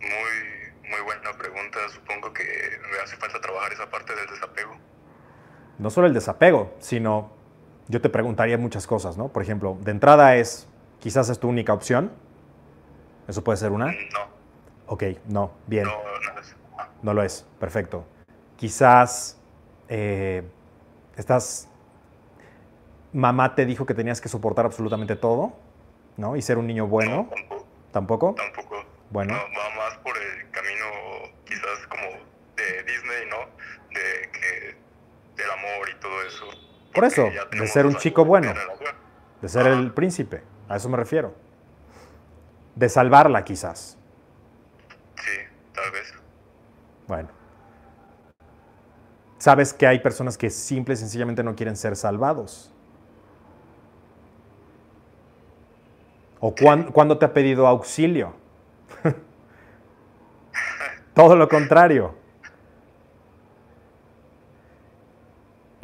[0.00, 1.78] Muy, muy buena pregunta.
[1.90, 2.44] Supongo que
[2.90, 4.76] me hace falta trabajar esa parte del desapego.
[5.86, 7.30] No solo el desapego, sino
[7.86, 9.28] yo te preguntaría muchas cosas, ¿no?
[9.28, 10.66] Por ejemplo, de entrada es,
[10.98, 12.10] quizás es tu única opción.
[13.28, 13.86] Eso puede ser una.
[13.86, 14.36] No,
[14.88, 15.92] Ok, no, bien, no,
[16.34, 16.56] no es.
[17.02, 18.04] no lo es, perfecto.
[18.56, 19.38] Quizás
[19.88, 20.42] eh,
[21.16, 21.68] estás,
[23.12, 25.52] mamá te dijo que tenías que soportar absolutamente todo,
[26.16, 26.34] ¿no?
[26.34, 27.64] Y ser un niño bueno, No, tampoco.
[27.92, 28.34] tampoco.
[28.34, 28.76] Tampoco.
[29.10, 29.34] Bueno.
[29.34, 30.84] No, va más por el camino,
[31.44, 32.02] quizás como
[32.56, 33.36] de Disney, ¿no?
[33.94, 34.86] De que
[35.36, 36.44] del amor y todo eso.
[36.94, 38.52] Por eso, de ser un chico bueno.
[39.42, 41.34] de ser el príncipe, a eso me refiero.
[42.74, 43.98] De salvarla quizás.
[45.16, 45.40] Sí,
[45.74, 46.14] tal vez.
[47.06, 47.28] Bueno.
[49.38, 52.72] Sabes que hay personas que simple y sencillamente no quieren ser salvados.
[56.40, 58.34] ¿O cuán- cuándo te ha pedido auxilio?
[61.14, 62.14] Todo lo contrario.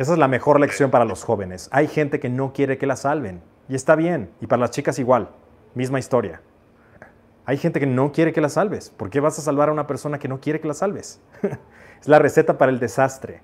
[0.02, 1.68] Esa es la mejor lección para los jóvenes.
[1.70, 3.40] Hay gente que no quiere que la salven.
[3.68, 4.30] Y está bien.
[4.40, 5.28] Y para las chicas igual.
[5.76, 6.40] Misma historia.
[7.44, 8.90] Hay gente que no quiere que la salves.
[8.90, 11.20] ¿Por qué vas a salvar a una persona que no quiere que la salves?
[12.00, 13.42] es la receta para el desastre.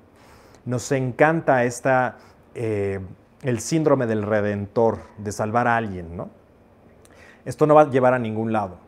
[0.64, 2.16] Nos encanta esta,
[2.56, 2.98] eh,
[3.42, 6.28] el síndrome del redentor, de salvar a alguien, ¿no?
[7.44, 8.78] Esto no va a llevar a ningún lado.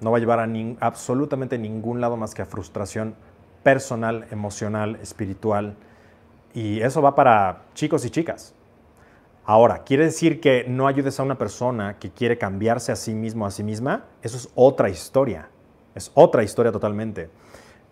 [0.00, 3.14] No va a llevar a nin- absolutamente ningún lado más que a frustración
[3.62, 5.76] personal, emocional, espiritual.
[6.54, 8.54] Y eso va para chicos y chicas.
[9.44, 13.44] Ahora, ¿quiere decir que no ayudes a una persona que quiere cambiarse a sí mismo,
[13.44, 14.04] a sí misma?
[14.22, 15.48] Eso es otra historia.
[15.94, 17.28] Es otra historia totalmente.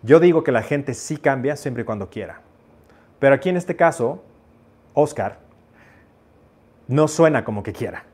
[0.01, 2.41] Yo digo que la gente sí cambia siempre y cuando quiera.
[3.19, 4.23] Pero aquí en este caso,
[4.93, 5.39] Oscar
[6.87, 8.05] no suena como que quiera.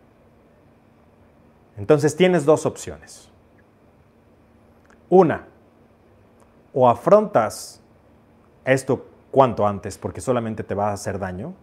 [1.77, 3.29] Entonces tienes dos opciones.
[5.09, 5.47] Una,
[6.73, 7.81] o afrontas
[8.65, 9.05] esto
[9.37, 11.53] cuanto antes porque solamente te va a hacer daño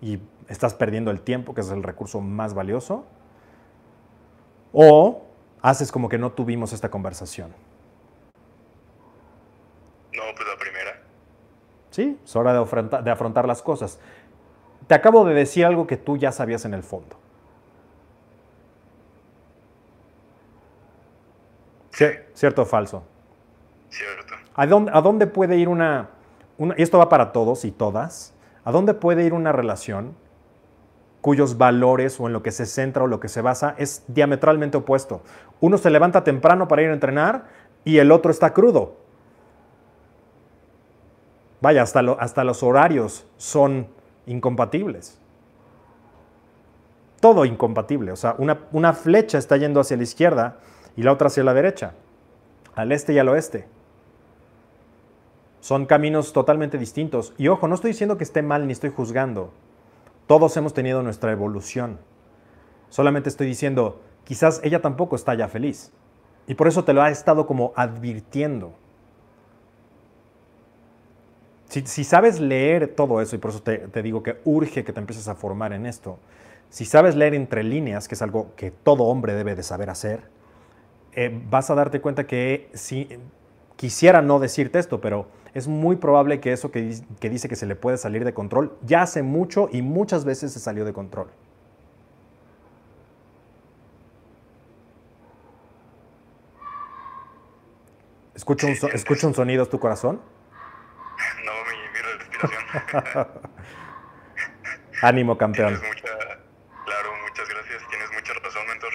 [0.00, 3.04] y estás perdiendo el tiempo, que es el recurso más valioso,
[4.72, 5.24] o
[5.60, 7.50] haces como que no tuvimos esta conversación.
[10.12, 11.02] No, pues la primera.
[11.90, 13.98] Sí, es hora de afrontar, de afrontar las cosas.
[14.86, 17.16] Te acabo de decir algo que tú ya sabías en el fondo.
[21.90, 23.02] ¿Cierto o falso?
[23.88, 24.34] Cierto.
[24.54, 26.10] ¿A dónde, ¿A dónde, puede ir una,
[26.58, 30.14] y esto va para todos y todas, a dónde puede ir una relación
[31.20, 34.76] cuyos valores o en lo que se centra o lo que se basa es diametralmente
[34.76, 35.22] opuesto?
[35.60, 37.46] Uno se levanta temprano para ir a entrenar
[37.84, 38.96] y el otro está crudo.
[41.60, 43.88] Vaya, hasta, hasta los horarios son
[44.26, 45.18] incompatibles.
[47.20, 48.12] Todo incompatible.
[48.12, 50.58] O sea, una, una flecha está yendo hacia la izquierda
[50.96, 51.94] y la otra hacia la derecha,
[52.74, 53.66] al este y al oeste.
[55.66, 57.34] Son caminos totalmente distintos.
[57.38, 59.52] Y ojo, no estoy diciendo que esté mal ni estoy juzgando.
[60.28, 61.98] Todos hemos tenido nuestra evolución.
[62.88, 65.90] Solamente estoy diciendo, quizás ella tampoco está ya feliz.
[66.46, 68.74] Y por eso te lo ha estado como advirtiendo.
[71.64, 75.00] Si, sabes leer todo eso, y por eso te, te digo que urge que te
[75.00, 76.20] empieces a formar en esto,
[76.70, 80.30] si sabes leer entre líneas, que es algo que todo hombre debe de saber hacer,
[81.10, 83.08] eh, vas a darte cuenta que si
[83.74, 85.26] quisiera no decirte esto, pero
[85.56, 88.76] es muy probable que eso que, que, dice que se le puede salir de control
[88.82, 91.30] ya hace mucho y muchas veces se salió de control.
[98.34, 100.20] ¿Escucha un, so, ¿escucha un sonido tu corazón?
[101.42, 103.28] No, mi, mi respiración.
[105.00, 105.72] Ánimo, campeón.
[105.72, 106.18] Mucha,
[106.84, 107.82] claro, muchas gracias.
[107.88, 108.92] Tienes mucha razón, mentor.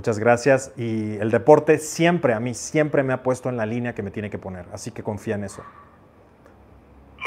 [0.00, 0.72] Muchas gracias.
[0.78, 4.10] Y el deporte siempre, a mí, siempre me ha puesto en la línea que me
[4.10, 4.64] tiene que poner.
[4.72, 5.60] Así que confía en eso.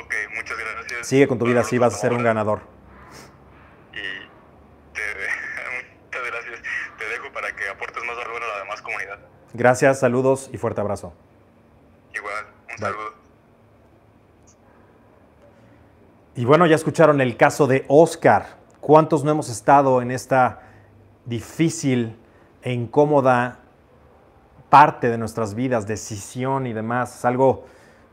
[0.03, 1.05] Ok, muchas gracias.
[1.05, 2.61] Sigue con tu vida así, vas a ser un ganador.
[3.91, 4.01] Y
[4.91, 5.01] te,
[6.07, 6.61] muchas gracias.
[6.97, 9.19] Te dejo para que aportes más valor a la demás comunidad.
[9.53, 11.13] Gracias, saludos y fuerte abrazo.
[12.11, 12.77] Igual, un Bye.
[12.77, 13.13] saludo.
[16.37, 18.57] Y bueno, ya escucharon el caso de Oscar.
[18.81, 20.63] ¿Cuántos no hemos estado en esta
[21.25, 22.17] difícil
[22.63, 23.59] e incómoda
[24.69, 27.25] parte de nuestras vidas, decisión y demás?
[27.25, 27.65] Algo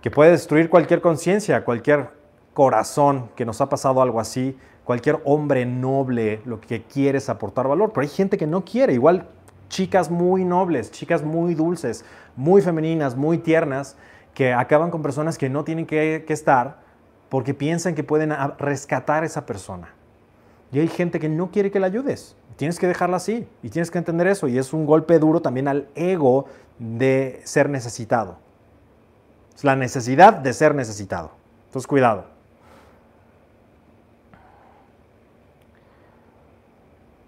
[0.02, 2.10] que puede destruir cualquier conciencia, cualquier
[2.54, 7.68] corazón que nos ha pasado algo así, cualquier hombre noble, lo que quiere es aportar
[7.68, 9.28] valor, pero hay gente que no quiere, igual
[9.68, 12.04] chicas muy nobles, chicas muy dulces,
[12.36, 13.96] muy femeninas, muy tiernas,
[14.34, 16.80] que acaban con personas que no tienen que, que estar
[17.28, 19.94] porque piensan que pueden rescatar a esa persona.
[20.72, 22.36] Y hay gente que no quiere que la ayudes.
[22.56, 24.46] Tienes que dejarla así y tienes que entender eso.
[24.46, 26.46] Y es un golpe duro también al ego
[26.78, 28.38] de ser necesitado.
[29.54, 31.32] Es la necesidad de ser necesitado.
[31.66, 32.24] Entonces, cuidado.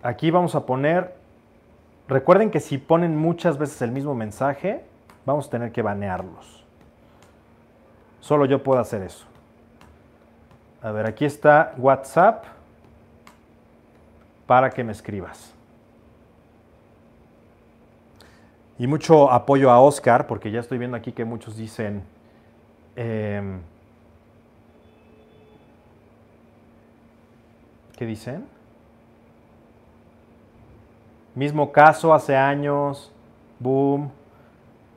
[0.02, 1.14] Aquí vamos a poner,
[2.09, 4.85] recuerden que si ponen muchas veces el mismo mensaje,
[5.24, 6.64] vamos a tener que banearlos.
[8.20, 9.26] Solo yo puedo hacer eso.
[10.83, 12.44] A ver, aquí está WhatsApp
[14.53, 15.55] para que me escribas.
[18.79, 22.03] Y mucho apoyo a Oscar, porque ya estoy viendo aquí que muchos dicen,
[22.94, 23.61] eh,
[27.96, 28.44] ¿qué dicen?
[31.35, 33.11] Mismo caso hace años,
[33.59, 34.11] boom.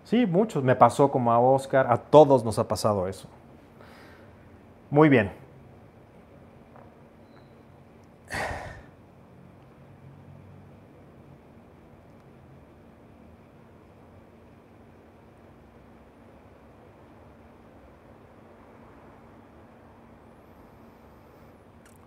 [0.04, 3.30] Sí, muchos, me pasó como a Oscar, a todos nos ha pasado eso.
[4.90, 5.45] Muy bien.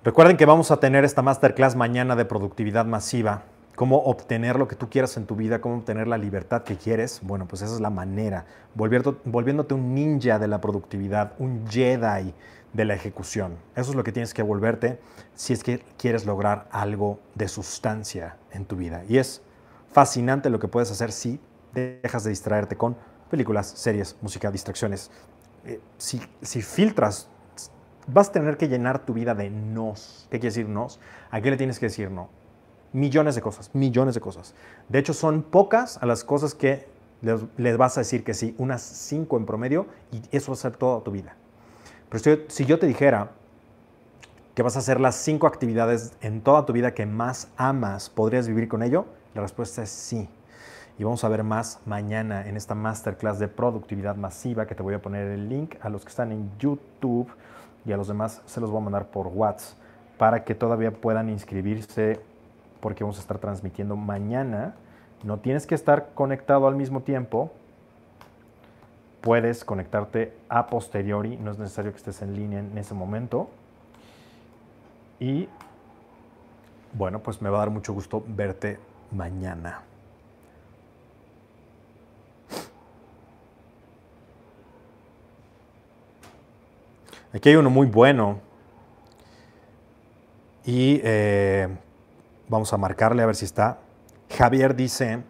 [0.08, 3.42] Recuerden que vamos a tener esta masterclass mañana de productividad masiva.
[3.76, 7.20] Cómo obtener lo que tú quieras en tu vida, cómo obtener la libertad que quieres.
[7.22, 8.46] Bueno, pues esa es la manera.
[8.74, 12.32] Volviéndote un ninja de la productividad, un Jedi
[12.72, 13.58] de la ejecución.
[13.76, 14.98] Eso es lo que tienes que volverte
[15.34, 19.02] si es que quieres lograr algo de sustancia en tu vida.
[19.10, 19.42] Y es
[19.92, 21.38] fascinante lo que puedes hacer si
[21.74, 22.96] dejas de distraerte con
[23.30, 25.10] películas, series, música, distracciones,
[25.66, 27.28] eh, si, si filtras,
[28.12, 30.26] vas a tener que llenar tu vida de nos.
[30.30, 30.98] ¿Qué quiere decir nos?
[31.30, 32.28] ¿A qué le tienes que decir no?
[32.92, 34.54] Millones de cosas, millones de cosas.
[34.88, 36.88] De hecho, son pocas las cosas que
[37.20, 40.76] les vas a decir que sí, unas cinco en promedio, y eso va a ser
[40.76, 41.36] toda tu vida.
[42.08, 43.32] Pero si, si yo te dijera
[44.54, 48.48] que vas a hacer las cinco actividades en toda tu vida que más amas, ¿podrías
[48.48, 49.04] vivir con ello?
[49.34, 50.28] La respuesta es sí.
[50.98, 54.94] Y vamos a ver más mañana en esta masterclass de productividad masiva que te voy
[54.94, 57.30] a poner el link a los que están en YouTube
[57.88, 59.78] y a los demás se los voy a mandar por WhatsApp
[60.18, 62.20] para que todavía puedan inscribirse
[62.80, 64.74] porque vamos a estar transmitiendo mañana.
[65.24, 67.50] No tienes que estar conectado al mismo tiempo.
[69.22, 73.48] Puedes conectarte a posteriori, no es necesario que estés en línea en ese momento.
[75.18, 75.48] Y
[76.92, 78.78] bueno, pues me va a dar mucho gusto verte
[79.12, 79.82] mañana.
[87.32, 88.40] Aquí hay uno muy bueno.
[90.64, 91.68] Y eh,
[92.48, 93.78] vamos a marcarle a ver si está.
[94.30, 95.22] Javier dice,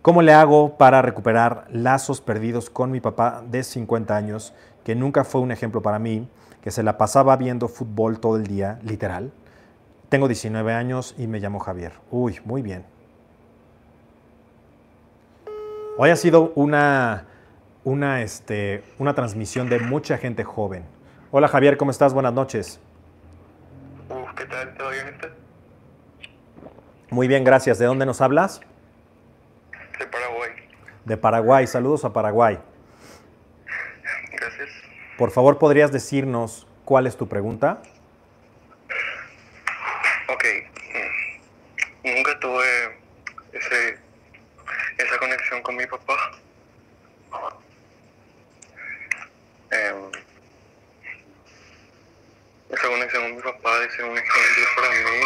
[0.00, 4.54] ¿cómo le hago para recuperar lazos perdidos con mi papá de 50 años,
[4.84, 6.28] que nunca fue un ejemplo para mí,
[6.62, 9.32] que se la pasaba viendo fútbol todo el día, literal?
[10.08, 11.92] Tengo 19 años y me llamo Javier.
[12.10, 12.84] Uy, muy bien.
[15.98, 17.26] Hoy ha sido una,
[17.84, 20.84] una, este, una transmisión de mucha gente joven.
[21.34, 22.12] Hola Javier, ¿cómo estás?
[22.12, 22.78] Buenas noches.
[24.10, 24.74] Uf, ¿qué tal?
[24.76, 25.16] ¿Todo bien?
[27.08, 27.78] Muy bien, gracias.
[27.78, 28.60] ¿De dónde nos hablas?
[29.98, 30.50] De Paraguay.
[31.06, 31.66] De Paraguay.
[31.66, 32.58] Saludos a Paraguay.
[34.32, 34.68] Gracias.
[35.16, 37.80] Por favor, ¿podrías decirnos cuál es tu pregunta?
[40.28, 40.44] Ok.
[42.04, 42.98] mm, Nunca tuve
[43.52, 43.98] ese,
[44.98, 46.14] esa conexión con mi papá.
[49.70, 50.10] Em,
[52.70, 55.20] esa conexión con mi papá de ser un ejemplo para mí.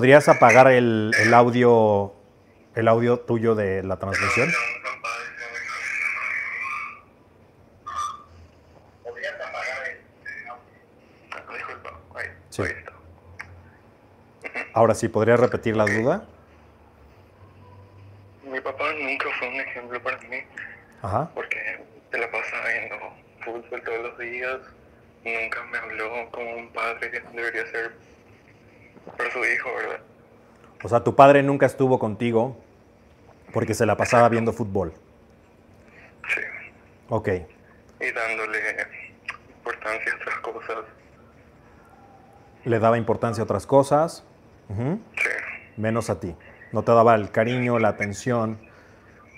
[0.00, 2.14] ¿Podrías apagar el, el audio,
[2.74, 4.48] el audio tuyo de la transmisión?
[12.48, 12.62] Sí.
[14.72, 16.24] Ahora sí, ¿podrías repetir la duda?
[18.42, 20.38] Mi papá nunca fue un ejemplo para mí
[21.02, 21.30] Ajá.
[21.34, 22.96] porque se la pasa viendo
[23.44, 24.60] fútbol todos los días.
[25.26, 27.92] Nunca me habló como un padre que debería ser
[29.16, 30.00] para su hijo, ¿verdad?
[30.82, 32.56] O sea, tu padre nunca estuvo contigo
[33.52, 34.92] porque se la pasaba viendo fútbol.
[36.28, 36.40] Sí.
[37.08, 37.28] Ok.
[38.00, 38.58] Y dándole
[39.56, 40.78] importancia a otras cosas.
[42.64, 44.24] Le daba importancia a otras cosas,
[44.68, 45.28] Sí.
[45.76, 46.34] menos a ti.
[46.72, 48.60] No te daba el cariño, la atención,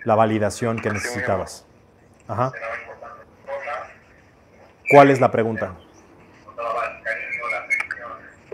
[0.04, 1.66] la validación que necesitabas.
[2.28, 2.52] Ajá.
[4.90, 5.74] ¿Cuál es la pregunta?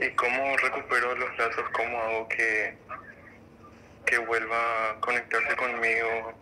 [0.01, 0.57] ¿Y cómo
[1.49, 1.65] lazos?
[1.73, 2.75] ¿Cómo hago que,
[4.07, 6.33] que vuelva a conectarse conmigo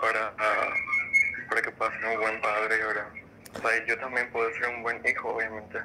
[0.00, 0.32] para,
[1.48, 3.08] para que pueda ser un buen padre, ¿verdad?
[3.60, 5.78] Sea, yo también puedo ser un buen hijo, obviamente.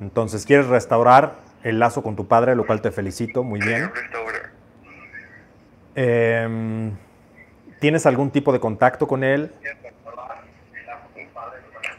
[0.00, 3.90] Entonces, ¿quieres restaurar el lazo con tu padre, lo cual te felicito, muy bien.
[3.94, 4.50] Restaurar.
[5.94, 6.96] Em,
[7.80, 9.52] ¿Tienes algún tipo de contacto con él?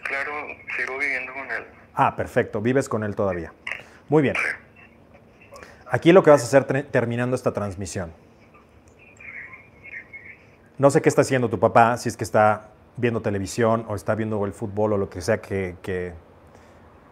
[0.04, 0.32] Claro,
[0.78, 1.66] sigo viviendo con él.
[1.94, 3.54] Ah, perfecto, vives con él todavía.
[4.10, 4.36] Muy bien.
[5.92, 8.14] Aquí lo que vas a hacer terminando esta transmisión.
[10.78, 14.16] No sé qué está haciendo tu papá, si es que está viendo televisión o está
[14.16, 16.14] viendo el fútbol o lo que sea que, que-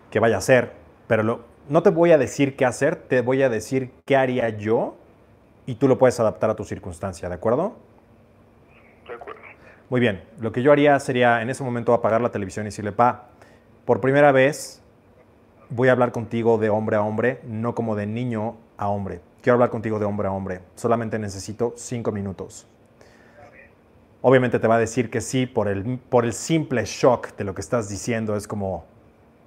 [0.09, 0.71] que vaya a hacer,
[1.07, 4.47] pero lo- no te voy a decir qué hacer, te voy a decir qué haría
[4.49, 4.95] yo
[5.65, 7.75] y tú lo puedes adaptar a tu circunstancia, ¿de acuerdo?
[9.07, 9.41] De acuerdo.
[9.89, 12.93] Muy bien, lo que yo haría sería en ese momento apagar la televisión y decirle,
[12.93, 13.27] pa,
[13.85, 14.81] por primera vez
[15.69, 19.21] voy a hablar contigo de hombre a hombre, no como de niño a hombre.
[19.41, 20.61] Quiero hablar contigo de hombre a hombre.
[20.75, 22.67] Solamente necesito cinco minutos.
[24.21, 27.53] Obviamente te va a decir que sí por el, por el simple shock de lo
[27.55, 28.35] que estás diciendo.
[28.35, 28.85] Es como,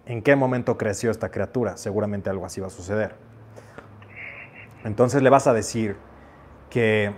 [0.06, 1.76] ¿en qué momento creció esta criatura?
[1.76, 3.14] Seguramente algo así va a suceder.
[4.84, 5.96] Entonces le vas a decir
[6.70, 7.12] que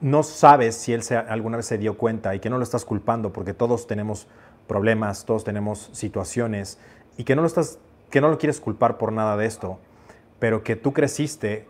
[0.00, 2.84] no sabes si él se- alguna vez se dio cuenta y que no lo estás
[2.84, 4.26] culpando porque todos tenemos
[4.66, 6.78] problemas, todos tenemos situaciones
[7.16, 7.78] y que no lo estás
[8.12, 9.78] que no lo quieres culpar por nada de esto,
[10.38, 11.66] pero que tú creciste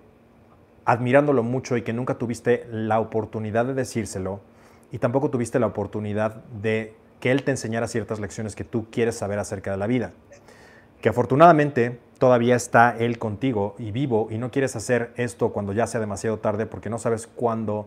[0.84, 4.40] admirándolo mucho y que nunca tuviste la oportunidad de decírselo
[4.90, 9.16] y tampoco tuviste la oportunidad de que él te enseñara ciertas lecciones que tú quieres
[9.16, 10.10] saber acerca de la vida.
[11.00, 15.86] Que afortunadamente todavía está él contigo y vivo y no quieres hacer esto cuando ya
[15.86, 17.86] sea demasiado tarde porque no sabes cuándo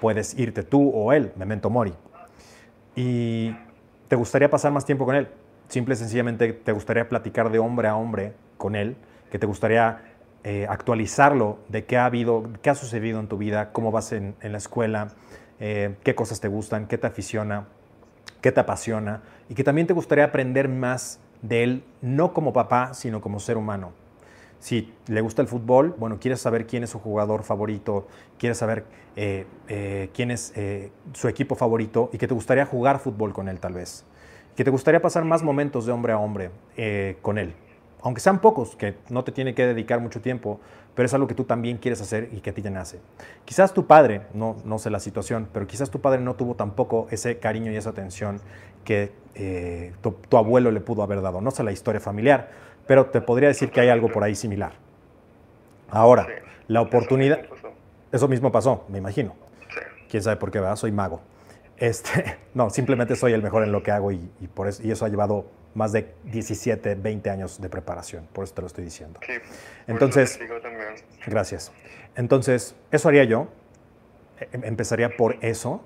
[0.00, 1.94] puedes irte tú o él, memento mori.
[2.94, 3.56] Y
[4.08, 5.28] te gustaría pasar más tiempo con él.
[5.68, 8.96] Simple y sencillamente te gustaría platicar de hombre a hombre con él,
[9.30, 10.00] que te gustaría
[10.44, 14.36] eh, actualizarlo de qué ha habido, qué ha sucedido en tu vida, cómo vas en,
[14.40, 15.08] la escuela,
[15.58, 17.66] eh, qué cosas te gustan, qué te aficiona,
[18.40, 22.94] qué te apasiona y que también te gustaría aprender más de él, no como papá,
[22.94, 23.92] sino como ser humano.
[24.58, 28.06] Si le gusta el fútbol, bueno, quieres saber quién es su jugador favorito,
[28.38, 28.84] quieres saber
[29.14, 33.48] eh, eh, quién es eh, su equipo favorito y que te gustaría jugar fútbol con
[33.48, 34.04] él tal vez.
[34.54, 36.50] Que te gustaría pasar más momentos de hombre a hombre
[37.20, 37.54] con él.
[38.00, 40.60] Aunque sean pocos, que no te tiene que dedicar mucho tiempo,
[40.94, 43.00] pero es algo que tú también quieres hacer y que a ti te nace.
[43.44, 47.06] Quizás tu padre, no, no sé la situación, pero quizás tu padre no tuvo tampoco
[47.10, 48.40] ese cariño y esa atención
[48.84, 49.12] que
[50.00, 51.42] tu abuelo le pudo haber dado.
[51.42, 52.48] No sé la historia familiar,
[52.86, 54.72] pero te podría decir que hay algo por ahí similar.
[55.90, 56.26] Ahora,
[56.68, 57.40] la oportunidad...
[58.12, 59.34] Eso mismo pasó, me imagino.
[60.08, 60.76] ¿Quién sabe por qué, verdad?
[60.76, 61.20] Soy mago.
[61.76, 65.04] Este, no, simplemente soy el mejor en lo que hago y, por eso, y eso
[65.04, 69.20] ha llevado más de 17, 20 años de preparación, por eso te lo estoy diciendo.
[69.26, 69.32] Sí,
[69.86, 70.38] Entonces,
[71.26, 71.72] gracias.
[72.14, 73.48] Entonces, eso haría yo.
[74.52, 75.84] Em, empezaría por eso.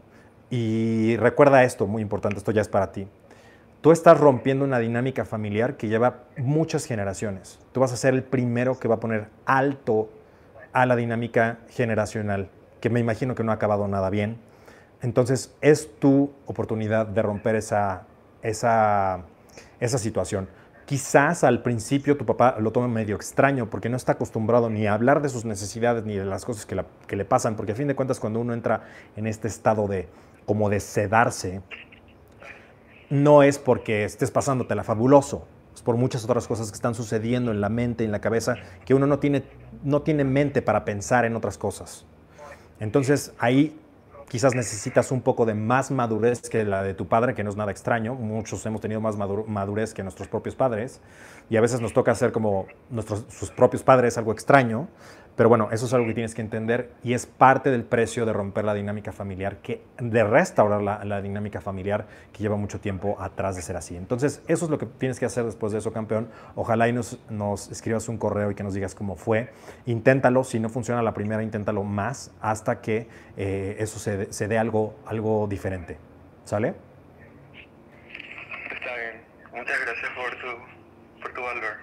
[0.48, 3.08] Y recuerda esto, muy importante, esto ya es para ti
[3.80, 7.58] tú estás rompiendo una dinámica familiar que lleva muchas generaciones.
[7.72, 10.10] Tú vas a ser el primero que va a poner alto
[10.72, 12.48] a la dinámica generacional,
[12.80, 14.38] que me imagino que no ha acabado nada bien.
[15.02, 18.02] Entonces es tu oportunidad de romper esa,
[18.42, 19.24] esa,
[19.80, 20.48] esa situación.
[20.84, 24.94] Quizás al principio tu papá lo tome medio extraño porque no está acostumbrado ni a
[24.94, 27.86] hablar de sus necesidades ni de las cosas que, que le pasan, porque a fin
[27.86, 28.82] de cuentas cuando uno entra
[29.16, 30.08] en este estado de
[30.46, 31.62] como de sedarse,
[33.10, 37.60] no es porque estés pasándotela fabuloso, es por muchas otras cosas que están sucediendo en
[37.60, 39.42] la mente, en la cabeza, que uno no tiene,
[39.82, 42.06] no tiene mente para pensar en otras cosas.
[42.78, 43.78] Entonces ahí
[44.30, 47.56] quizás necesitas un poco de más madurez que la de tu padre, que no es
[47.56, 48.14] nada extraño.
[48.14, 51.00] Muchos hemos tenido más madurez que nuestros propios padres
[51.50, 54.88] y a veces nos toca hacer como nuestros, sus propios padres algo extraño,
[55.40, 58.32] pero bueno, eso es algo que tienes que entender y es parte del precio de
[58.34, 63.56] romper la dinámica familiar, que, de restaurar la, dinámica familiar que lleva mucho tiempo atrás
[63.56, 63.96] de ser así.
[63.96, 66.28] Entonces, eso es lo que tienes que hacer después de eso, campeón.
[66.56, 69.50] Ojalá y nos, nos escribas un correo y que nos digas cómo fue.
[69.86, 74.58] Inténtalo, si no funciona la primera, inténtalo más hasta que eh, eso se, se dé
[74.58, 75.96] algo, algo diferente.
[76.44, 76.74] ¿Sale?
[78.74, 79.22] Está bien.
[79.58, 81.76] Muchas gracias por tu, por tu valor.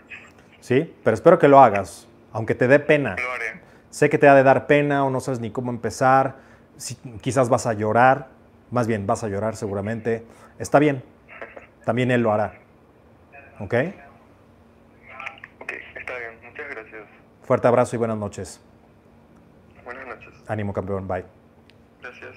[0.60, 2.07] Sí, pero espero que lo hagas
[2.38, 3.16] aunque te dé pena.
[3.90, 6.36] Sé que te ha de dar pena o no sabes ni cómo empezar,
[6.78, 8.28] si, quizás vas a llorar,
[8.70, 10.24] más bien vas a llorar seguramente.
[10.60, 11.04] Está bien,
[11.84, 12.54] también él lo hará.
[13.60, 13.74] ¿Ok?
[15.62, 17.08] Ok, está bien, muchas gracias.
[17.42, 18.62] Fuerte abrazo y buenas noches.
[19.84, 20.30] Buenas noches.
[20.48, 21.26] Ánimo campeón, bye.
[22.04, 22.36] Gracias.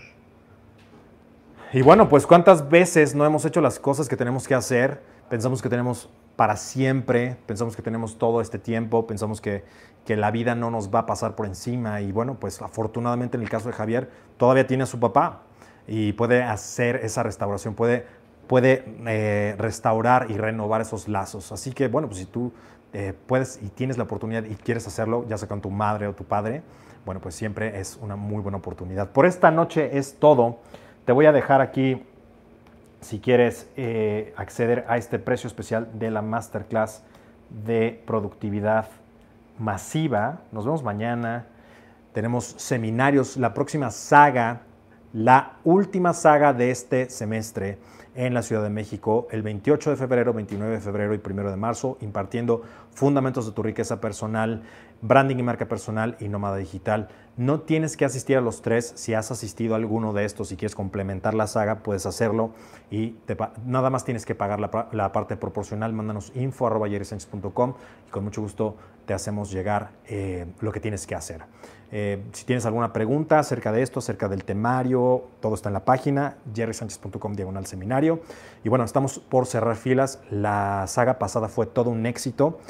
[1.75, 5.61] Y bueno, pues cuántas veces no hemos hecho las cosas que tenemos que hacer, pensamos
[5.61, 6.09] que tenemos
[6.41, 9.63] para siempre, pensamos que tenemos todo este tiempo, pensamos que,
[10.07, 13.43] que, la vida no nos va a pasar por encima y bueno, pues afortunadamente en
[13.43, 15.43] el caso de Javier todavía tiene a su papá
[15.87, 18.07] y puede hacer esa restauración, puede,
[18.47, 21.53] puede eh, restaurar y renovar esos lazos.
[21.53, 22.55] Así que bueno, pues si tú
[22.95, 26.15] eh, puedes y tienes la oportunidad y quieres hacerlo, ya sea con tu madre o
[26.15, 26.63] tu padre,
[27.05, 29.11] bueno, pues siempre es una muy buena oportunidad.
[29.11, 30.61] Por esta noche es todo.
[31.05, 32.03] Te voy a dejar aquí
[33.01, 37.03] si quieres eh, acceder a este precio especial de la masterclass
[37.65, 38.89] de productividad
[39.59, 40.41] masiva.
[40.53, 41.47] Nos vemos mañana.
[42.13, 44.63] Tenemos seminarios, la próxima saga,
[45.13, 47.79] la última saga de este semestre
[48.15, 51.57] en la Ciudad de México, el 28 de febrero, 29 de febrero y 1 de
[51.57, 54.63] marzo, impartiendo fundamentos de tu riqueza personal,
[55.03, 57.09] branding y marca personal y nómada digital.
[57.37, 58.93] No tienes que asistir a los tres.
[58.97, 62.51] Si has asistido a alguno de estos y quieres complementar la saga, puedes hacerlo
[62.91, 63.17] y
[63.65, 65.93] nada más tienes que pagar la, parte proporcional.
[65.93, 67.01] Mándanos info arroba y
[68.11, 68.77] con mucho gusto
[69.07, 71.43] te hacemos llegar eh, lo que tienes que hacer.
[71.93, 75.85] Eh, si tienes alguna pregunta acerca de esto, acerca del temario, todo está en la
[75.85, 78.21] página jerrysanchez.com diagonal seminario.
[78.63, 80.21] Y bueno, estamos por cerrar filas.
[80.31, 82.61] La saga pasada fue todo un éxito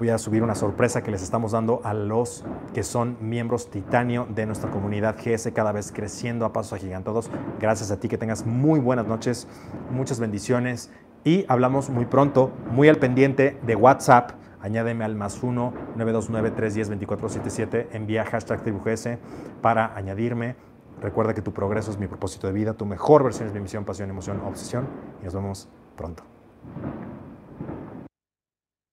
[0.00, 2.42] voy a subir una sorpresa que les estamos dando a los
[2.72, 7.30] que son miembros titanio de nuestra comunidad GS, cada vez creciendo a pasos agigantados.
[7.60, 9.46] Gracias a ti, que tengas muy buenas noches,
[9.90, 10.90] muchas bendiciones
[11.22, 14.30] y hablamos muy pronto, muy al pendiente de WhatsApp.
[14.62, 17.88] Añádeme al más 1 929 310 2477.
[17.92, 19.18] Envía hashtag TribuGS
[19.60, 20.56] para añadirme.
[21.02, 23.84] Recuerda que tu progreso es mi propósito de vida, tu mejor versión es mi misión,
[23.84, 24.86] pasión, emoción, obsesión.
[25.20, 26.22] Y nos vemos pronto.